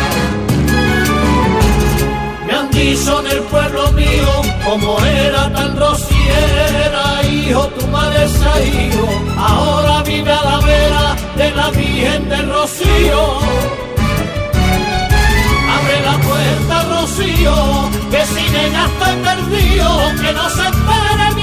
Me 2.46 2.52
han 2.52 2.70
dicho 2.70 3.20
en 3.20 3.26
el 3.28 3.42
pueblo 3.44 3.92
mío, 3.92 4.32
como 4.66 4.98
era 5.04 5.50
tan 5.52 5.76
rociera, 5.76 7.22
hijo, 7.32 7.66
tu 7.78 7.86
madre 7.86 8.28
se 8.28 8.44
ha 8.44 8.60
ido, 8.62 9.08
ahora 9.38 10.02
vive 10.02 10.30
a 10.30 10.44
la 10.44 10.58
vera 10.60 11.16
de 11.36 11.50
la 11.52 11.70
Virgen 11.70 12.28
de 12.28 12.42
Rocío. 12.42 13.95
Rocío, 17.16 17.90
que 18.10 18.26
sin 18.26 18.54
ella 18.54 18.88
perdido, 19.22 20.12
que 20.20 20.32
no 20.34 20.50
se 20.50 20.62
espere 20.64 21.35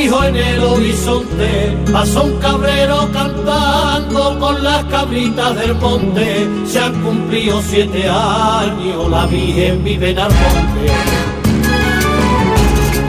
Cobijo 0.00 0.24
en 0.24 0.36
el 0.36 0.64
horizonte, 0.64 1.76
pasó 1.92 2.22
un 2.22 2.38
cabrero 2.38 3.06
cantando 3.12 4.38
con 4.38 4.64
las 4.64 4.82
cabritas 4.84 5.54
del 5.56 5.74
monte. 5.74 6.48
Se 6.64 6.80
han 6.80 7.02
cumplido 7.02 7.60
siete 7.60 8.08
años, 8.08 9.10
la 9.10 9.26
Virgen 9.26 9.84
vive 9.84 10.12
en 10.12 10.18
Armonte. 10.18 10.86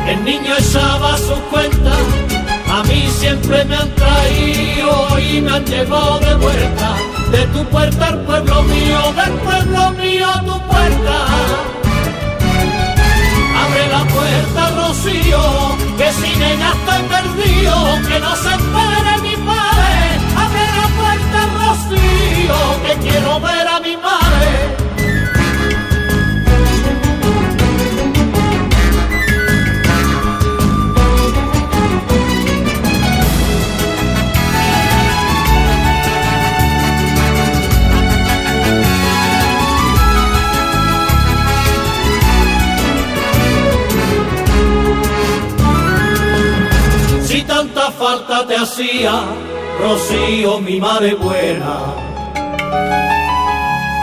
El 0.05 0.23
niño 0.25 0.53
echaba 0.59 1.17
sus 1.17 1.39
cuentas, 1.49 1.97
a 2.69 2.83
mí 2.83 3.07
siempre 3.19 3.63
me 3.63 3.75
han 3.77 3.95
traído 3.95 5.19
y 5.19 5.39
me 5.39 5.51
han 5.51 5.65
llevado 5.65 6.19
de 6.19 6.35
vuelta. 6.35 6.97
De 7.31 7.45
tu 7.53 7.63
puerta 7.69 8.07
al 8.07 8.19
pueblo 8.23 8.63
mío, 8.63 8.99
del 9.15 9.33
pueblo 9.35 9.91
mío 9.91 10.27
a 10.27 10.41
tu 10.41 10.59
puerta. 10.67 11.80
La 13.91 14.05
puerta, 14.07 14.69
Rocío, 14.77 15.41
que 15.97 16.11
sin 16.13 16.41
ella 16.41 16.71
estoy 16.77 17.01
perdido, 17.09 17.73
que 18.07 18.19
no 18.21 18.35
se 18.37 18.49
espere 18.49 19.11
mi 19.21 19.35
padre. 19.35 19.93
Abre 20.43 20.65
la 20.79 20.87
puerta, 20.99 21.39
Rocío, 21.59 22.57
que 22.85 22.93
quiero 23.05 23.39
ver 23.41 23.67
a 23.67 23.80
te 48.27 48.55
hacía, 48.55 49.23
Rocío, 49.79 50.59
mi 50.59 50.79
madre 50.79 51.15
buena. 51.15 51.79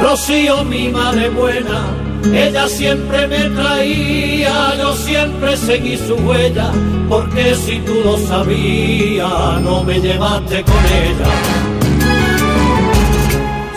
Rocío, 0.01 0.65
mi 0.65 0.89
madre 0.89 1.29
buena, 1.31 1.81
ella 2.25 2.69
siempre 2.69 3.27
me 3.29 3.51
traía, 3.51 4.75
yo 4.77 4.95
siempre 4.95 5.57
seguí 5.57 5.97
su 5.97 6.15
huella, 6.15 6.71
porque 7.09 7.55
si 7.55 7.79
tú 7.81 7.95
lo 8.05 8.19
sabías, 8.19 9.61
no 9.63 9.83
me 9.85 10.01
llevaste 10.01 10.63
con 10.65 10.85
ella. 11.05 11.69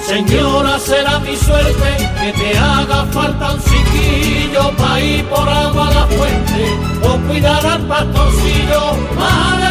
Señora, 0.06 0.78
será 0.80 1.20
mi 1.20 1.36
suerte 1.38 2.10
que 2.20 2.34
te 2.34 2.58
haga 2.58 3.06
falta 3.12 3.54
un 3.54 3.62
chiquillo 3.64 4.72
pa' 4.76 5.00
ir 5.00 5.24
por 5.26 5.48
agua 5.48 5.88
a 5.88 5.94
la 5.94 6.06
fuente 6.08 6.64
o 7.04 7.18
cuidar 7.28 7.66
al 7.66 7.82
pastorcillo. 7.88 8.82
Madre, 9.18 9.52
¿dónde 9.52 9.71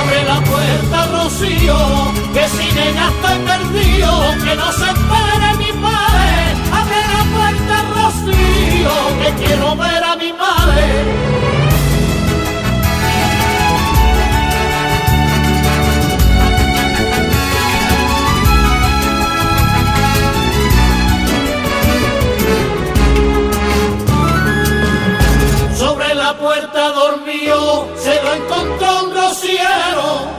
Abre 0.00 0.24
la 0.24 0.40
puerta, 0.40 1.06
Rocío, 1.12 1.78
que 2.32 2.48
sin 2.48 2.78
ella 2.78 3.08
estoy 3.14 3.38
perdido, 3.50 4.10
que 4.44 4.54
no 4.56 4.72
se 4.72 4.86
espere 4.94 5.48
mi 5.58 5.72
padre. 5.84 6.36
Abre 6.80 7.00
la 7.14 7.22
puerta, 7.36 7.74
Rocío, 7.94 8.94
que 9.20 9.44
quiero 9.44 9.76
ver 9.76 10.02
a 10.04 10.16
mi 10.16 10.32
madre. 10.32 11.37
Se 27.96 28.22
lo 28.22 28.34
encontró 28.34 29.04
un 29.04 29.14
rociero. 29.14 30.38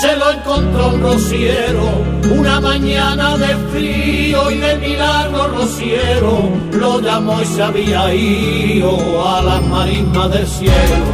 Se 0.00 0.16
lo 0.16 0.30
encontró 0.30 0.88
un 0.88 1.02
rociero, 1.02 1.88
una 2.30 2.60
mañana 2.60 3.36
de 3.36 3.56
frío 3.72 4.50
y 4.50 4.58
de 4.58 4.76
milagro 4.76 5.48
rociero, 5.48 6.50
lo 6.72 7.00
llamó 7.00 7.40
y 7.40 7.44
se 7.46 7.62
había 7.62 8.14
ido 8.14 9.26
a 9.26 9.42
las 9.42 9.62
marismas 9.62 10.30
del 10.30 10.46
cielo. 10.46 11.04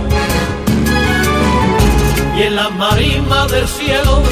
Y 2.36 2.42
en 2.42 2.56
las 2.56 2.72
marismas 2.72 3.50
del 3.52 3.68
cielo, 3.68 4.22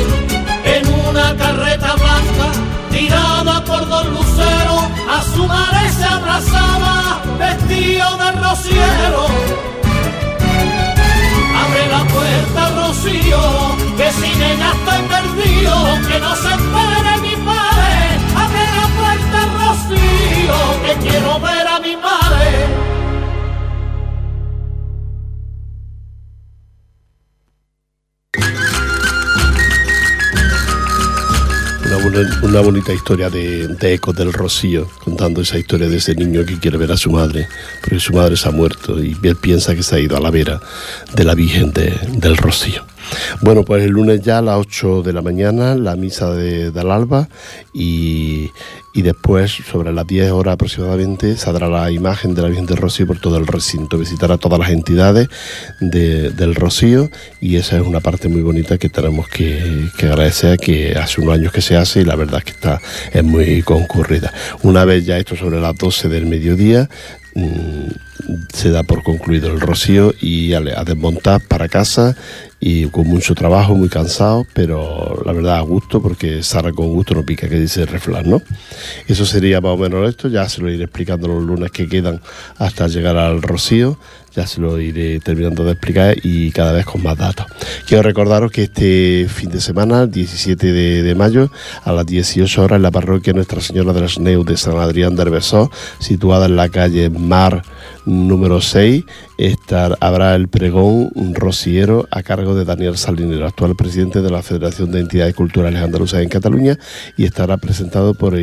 en 0.65 1.09
una 1.09 1.37
carreta 1.37 1.95
blanca, 1.95 2.70
tirada 3.01 3.65
por 3.65 3.89
dos 3.89 4.07
luceros, 4.07 4.83
a 5.17 5.23
su 5.33 5.47
madre 5.47 5.91
se 5.91 6.05
abrazaba, 6.05 7.23
vestido 7.39 8.07
de 8.23 8.29
rociero. 8.33 9.23
Abre 11.63 11.83
la 11.95 12.03
puerta, 12.15 12.61
Rocío, 12.79 13.43
que 13.97 14.09
sin 14.21 14.43
ella 14.51 14.71
estoy 14.77 15.01
perdido, 15.15 15.75
que 16.09 16.19
no 16.25 16.33
se 16.43 16.51
espere 16.59 17.13
mi 17.27 17.35
padre. 17.49 17.93
Abre 18.45 18.65
la 18.79 18.87
puerta, 18.99 19.39
Rocío, 19.61 20.59
Una, 32.43 32.61
bonita 32.61 32.93
historia 32.93 33.31
de, 33.31 33.69
de 33.69 33.95
Ecos 33.95 34.15
del 34.15 34.33
Rocío, 34.33 34.87
contando 35.05 35.41
esa 35.41 35.57
historia 35.59 35.89
de 35.89 35.97
ese 35.97 36.15
niño 36.15 36.45
que 36.45 36.59
quiere 36.59 36.77
ver 36.77 36.93
a 36.93 36.97
su 36.97 37.11
madre, 37.11 37.49
porque 37.81 37.99
su 37.99 38.13
madre 38.13 38.37
se 38.37 38.49
ha 38.49 38.53
muerto 38.53 39.03
y 39.03 39.17
él 39.23 39.37
piensa 39.37 39.75
que 39.75 39.83
se 39.83 39.97
ha 39.97 39.99
ido 40.01 40.17
a 40.17 40.21
la 40.21 40.31
vera 40.31 40.61
de 41.15 41.25
la 41.25 41.35
Virgen 41.35 41.73
de- 41.73 41.99
del 42.13 42.37
Rocío. 42.37 42.85
Bueno, 43.41 43.65
pues 43.65 43.83
el 43.85 43.91
lunes 43.93 44.21
ya 44.21 44.39
a 44.39 44.43
las 44.43 44.57
8 44.59 45.03
de 45.03 45.13
la 45.15 45.23
mañana 45.23 45.75
la 45.75 45.97
misa 45.97 46.31
de, 46.35 46.71
del 46.71 46.91
alba 46.91 47.29
y, 47.73 48.51
y 48.93 49.03
después 49.03 49.53
sobre 49.71 49.93
las 49.93 50.07
10 50.07 50.31
horas 50.33 50.55
aproximadamente 50.55 51.37
saldrá 51.37 51.69
la 51.69 51.91
imagen 51.93 52.35
de 52.35 52.43
la 52.43 52.49
Virgen 52.49 52.67
del 52.67 52.77
Rocío 52.77 53.07
por 53.07 53.21
todo 53.21 53.37
el 53.39 53.47
recinto, 53.47 53.99
visitará 53.99 54.37
todas 54.37 54.59
las 54.59 54.71
entidades 54.71 55.29
de- 55.81 56.31
del 56.31 56.55
Rocío 56.57 57.09
y 57.41 57.57
esa 57.57 57.77
es 57.77 57.83
una 57.83 58.01
parte 58.01 58.29
muy 58.29 58.43
bonita 58.43 58.79
que 58.79 58.89
tenemos 58.89 59.29
que, 59.29 59.89
que 59.97 60.07
agradecer 60.07 60.59
que 60.59 60.97
hace 60.99 61.21
unos 61.21 61.35
años 61.35 61.53
que 61.53 61.61
se 61.63 61.77
hace 61.77 62.01
y 62.01 62.05
la 62.05 62.17
verdad 62.17 62.39
es 62.39 62.45
que 62.45 62.51
está 62.51 62.81
es 63.13 63.23
muy 63.25 63.63
concurrida. 63.63 64.33
Una 64.63 64.85
vez 64.85 65.05
ya 65.07 65.19
esto 65.19 65.37
sobre 65.37 65.61
las 65.61 65.77
12 65.77 66.09
del 66.09 66.27
mediodía 66.27 66.89
mm, 67.35 67.91
se 68.53 68.71
da 68.71 68.83
por 68.83 69.03
concluido 69.03 69.53
el 69.53 69.61
rocío 69.61 70.13
y 70.21 70.53
a 70.55 70.61
desmontar 70.85 71.41
para 71.49 71.69
casa 71.69 72.17
y 72.61 72.87
con 72.89 73.07
mucho 73.07 73.35
trabajo, 73.35 73.75
muy 73.75 73.89
cansado, 73.89 74.47
pero 74.53 75.23
la 75.25 75.33
verdad 75.33 75.57
a 75.57 75.63
gusto 75.63 76.03
porque 76.03 76.43
Sara 76.43 76.73
con 76.73 76.89
gusto 76.89 77.15
no 77.15 77.25
pica, 77.25 77.49
que 77.49 77.59
dice 77.59 77.83
el 77.83 78.29
¿no? 78.29 78.43
Eso 79.09 79.25
sería 79.25 79.63
más 79.63 79.73
o 79.73 79.77
menos 79.79 80.09
esto, 80.09 80.29
ya 80.29 80.47
se 80.49 80.61
lo 80.61 80.71
iré 80.71 80.85
explicando 80.85 81.27
los 81.27 81.43
lunes 81.43 81.71
que 81.71 81.89
quedan 81.89 82.21
hasta 82.59 82.87
llegar 82.87 83.17
al 83.17 83.41
rocío, 83.41 83.99
ya 84.37 84.47
se 84.47 84.61
lo 84.61 84.79
iré 84.79 85.21
terminando 85.21 85.65
de 85.65 85.73
explicar 85.73 86.17
y 86.23 86.53
cada 86.53 86.73
vez 86.73 86.85
con 86.85 87.03
más 87.03 87.17
datos. 87.17 87.47
Quiero 87.87 88.03
recordaros 88.03 88.53
que 88.53 88.65
este 88.65 89.27
fin 89.29 89.51
de 89.51 89.61
semana, 89.61 90.07
17 90.07 90.71
de, 90.71 91.03
de 91.03 91.15
mayo, 91.15 91.51
a 91.85 91.93
las 91.93 92.05
18 92.05 92.63
horas 92.63 92.77
en 92.77 92.83
la 92.83 92.91
parroquia 92.91 93.33
Nuestra 93.33 93.61
Señora 93.63 93.95
de 93.95 94.03
las 94.03 94.19
Neus 94.19 94.45
de 94.45 94.59
San 94.59 94.77
Adrián 94.77 95.17
del 95.17 95.31
Besós, 95.31 95.71
situada 95.99 96.47
en 96.47 96.57
la 96.57 96.69
calle 96.69 97.09
Mar 97.09 97.63
número 98.05 98.61
6, 98.61 99.05
estar, 99.39 99.97
habrá 100.01 100.35
el 100.35 100.49
pregón 100.49 101.11
rociero 101.35 102.07
a 102.11 102.23
cargo 102.23 102.55
de 102.55 102.65
Daniel 102.65 102.97
Salinero, 102.97 103.47
actual 103.47 103.77
presidente 103.77 104.23
de 104.23 104.31
la 104.31 104.43
Federación 104.43 104.91
de 104.91 105.01
Entidades 105.01 105.35
Culturales 105.35 105.81
Andaluzas 105.83 106.23
en 106.23 106.29
Cataluña, 106.29 106.79
y 107.17 107.25
estará 107.25 107.57
presentado 107.57 108.15
por 108.15 108.39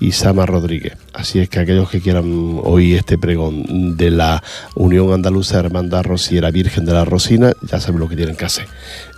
Isama 0.00 0.46
Rodríguez. 0.46 0.96
Así 1.12 1.38
es 1.38 1.48
que 1.48 1.58
aquellos 1.58 1.90
que 1.90 2.00
quieran 2.00 2.60
oír 2.62 2.96
este 2.96 3.18
pregón 3.18 3.96
de 3.96 4.10
la 4.10 4.42
Unión 4.74 5.12
Andaluza 5.12 5.58
Hermandad 5.58 6.04
Rociera 6.04 6.50
Virgen 6.50 6.84
de 6.84 6.92
la 6.92 7.04
Rosina, 7.04 7.52
ya 7.62 7.80
saben 7.80 8.00
lo 8.00 8.08
que 8.08 8.16
tienen 8.16 8.36
que 8.36 8.44
hacer. 8.44 8.66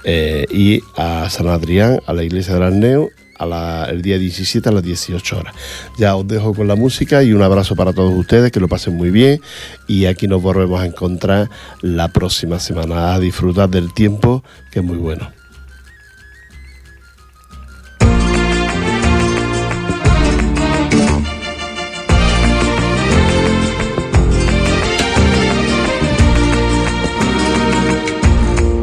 Eh, 0.05 0.47
y 0.51 0.81
a 0.97 1.29
San 1.31 1.49
Adrián, 1.49 2.01
a 2.07 2.13
la 2.13 2.25
iglesia 2.25 2.55
de 2.55 2.61
las 2.61 2.73
Neo, 2.73 3.11
a 3.39 3.87
el 3.91 4.03
día 4.03 4.19
17 4.19 4.69
a 4.69 4.73
las 4.73 4.83
18 4.83 5.39
horas. 5.39 5.55
Ya 5.99 6.17
os 6.17 6.27
dejo 6.27 6.55
con 6.55 6.69
la 6.69 6.77
música 6.77 7.23
y 7.23 7.33
un 7.33 7.43
abrazo 7.43 7.77
para 7.77 7.93
todos 7.93 8.13
ustedes, 8.15 8.53
que 8.53 8.61
lo 8.61 8.69
pasen 8.69 8.97
muy 8.97 9.11
bien 9.11 9.41
y 9.87 10.07
aquí 10.07 10.27
nos 10.27 10.43
volvemos 10.43 10.81
a 10.81 10.87
encontrar 10.87 11.51
la 11.81 12.09
próxima 12.09 12.59
semana 12.59 13.15
a 13.15 13.21
disfrutar 13.21 13.69
del 13.69 13.93
tiempo 13.93 14.45
que 14.71 14.81
es 14.81 14.85
muy 14.85 14.99
bueno. 14.99 15.31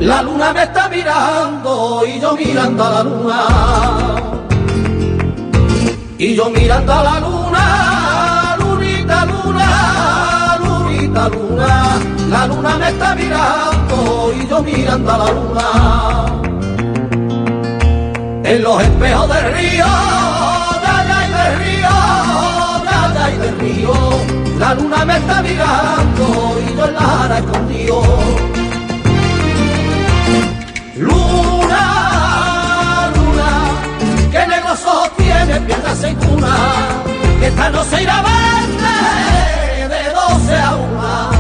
La 0.02 0.24
luna 0.24 0.52
me 0.52 0.64
está 0.64 0.90
mirando 0.90 2.02
y 2.06 2.20
yo 2.20 2.36
mirando 2.36 2.84
a 2.84 2.90
la 2.90 3.04
luna. 3.04 4.41
Y 6.24 6.36
yo 6.36 6.52
mirando 6.52 6.94
a 6.94 7.04
la 7.04 7.20
luna, 7.20 8.56
lunita 8.60 9.26
luna, 9.26 10.60
lunita 10.64 11.28
luna. 11.30 12.00
La 12.30 12.46
luna 12.46 12.78
me 12.78 12.90
está 12.90 13.16
mirando 13.16 14.32
y 14.32 14.48
yo 14.48 14.62
mirando 14.62 15.12
a 15.12 15.18
la 15.18 15.32
luna. 15.32 15.66
En 18.44 18.62
los 18.62 18.84
espejos 18.84 19.30
del 19.30 19.54
río, 19.56 19.88
de 20.84 20.90
allá 21.00 21.28
y 21.28 21.32
del 21.40 21.58
río, 21.58 21.90
de 22.84 22.90
allá 22.90 23.32
y 23.32 23.38
del 23.40 23.60
río. 23.60 23.94
La 24.60 24.76
luna 24.76 25.04
me 25.04 25.18
está 25.18 25.42
mirando 25.42 26.56
y 26.62 26.78
yo 26.78 26.86
en 26.86 26.94
la 26.94 27.24
ara 27.24 27.40
escondido. 27.40 28.61
De 35.78 35.88
aceituna, 35.88 36.56
que 37.40 37.48
esta 37.48 37.70
no 37.70 37.84
se 37.84 38.04
irá 38.04 38.24
de 39.78 40.04
doce 40.14 40.56
a 40.56 40.76
una. 40.76 41.32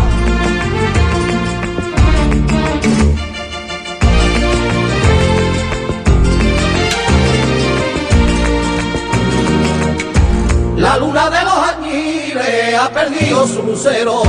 La 10.77 10.97
luna 10.97 11.29
de 11.29 11.43
los 11.43 11.57
añiles 11.75 12.79
ha 12.79 12.89
perdido 12.89 13.47
su 13.47 13.63
lucero 13.63 14.23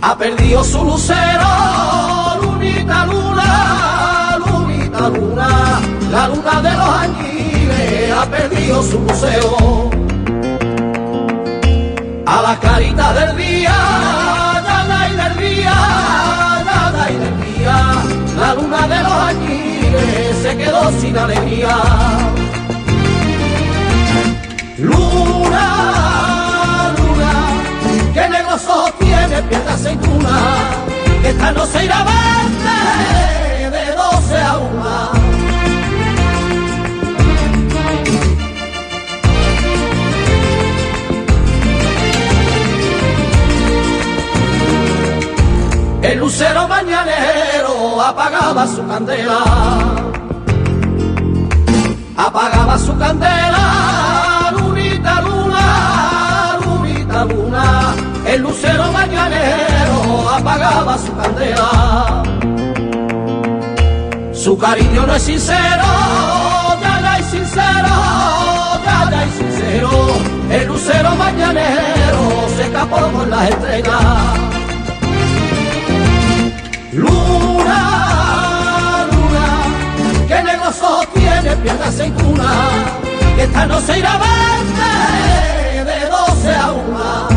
ha 0.00 0.16
perdido 0.16 0.64
su 0.64 0.84
lucero, 0.84 1.48
lunita 2.40 3.06
luna, 3.06 4.38
lunita 4.38 5.08
luna, 5.08 5.80
la 6.10 6.28
luna 6.28 6.62
de 6.62 6.72
los 6.72 6.88
añiles 6.88 8.12
ha 8.12 8.26
perdido 8.26 8.82
su 8.82 8.98
museo. 8.98 9.90
A 12.26 12.42
la 12.42 12.60
carita 12.60 13.12
del 13.14 13.36
día, 13.36 13.76
nada 14.66 15.08
y 15.08 15.16
del 15.16 15.36
día, 15.48 15.74
nada 16.64 17.10
y 17.10 17.16
del 17.16 17.54
día, 17.54 17.76
la 18.38 18.54
luna 18.54 18.88
de 18.88 19.02
los 19.02 19.12
añiles 19.12 20.36
se 20.42 20.56
quedó 20.56 20.90
sin 21.00 21.16
alegría. 21.16 21.76
Luna, 24.78 25.66
luna, 26.98 27.32
que 28.14 28.28
negros 28.28 28.66
ojos 28.66 28.92
tiene, 28.98 29.42
piedra 29.48 29.74
aceituna, 29.74 30.38
que 31.22 31.28
esta 31.30 31.52
no 31.52 31.66
se 31.66 31.84
irá 31.84 32.00
a 32.00 32.04
verte. 32.04 33.47
El 46.08 46.20
lucero 46.20 46.66
mañanero 46.66 48.00
apagaba 48.00 48.66
su 48.66 48.86
candela, 48.86 49.40
apagaba 52.16 52.78
su 52.78 52.96
candela, 52.96 54.50
lunita 54.56 55.20
luna, 55.20 56.58
lunita 56.64 57.24
luna. 57.26 57.94
El 58.24 58.40
lucero 58.40 58.90
mañanero 58.90 60.30
apagaba 60.30 60.96
su 60.96 61.14
candela. 61.14 62.22
Su 64.32 64.56
cariño 64.56 65.06
no 65.06 65.14
es 65.14 65.22
sincero, 65.22 65.84
ya 66.80 67.00
ya 67.02 67.18
es 67.18 67.26
sincero, 67.26 67.94
ya 68.82 69.10
ya 69.10 69.24
es 69.24 69.34
sincero. 69.34 69.90
El 70.50 70.68
lucero 70.68 71.14
mañanero 71.16 72.48
se 72.56 72.62
escapó 72.62 72.96
con 73.12 73.28
las 73.28 73.50
estrellas. 73.50 74.57
te 81.48 81.56
pierdas 81.56 81.98
en 82.00 82.12
cuna, 82.12 82.50
que 83.36 83.42
esta 83.44 83.66
no 83.66 83.80
se 83.80 83.98
irá 83.98 84.14
a 84.14 84.18
vender 84.18 85.84
de 85.86 86.08
12 86.08 86.54
a 86.54 86.72
1. 86.72 87.27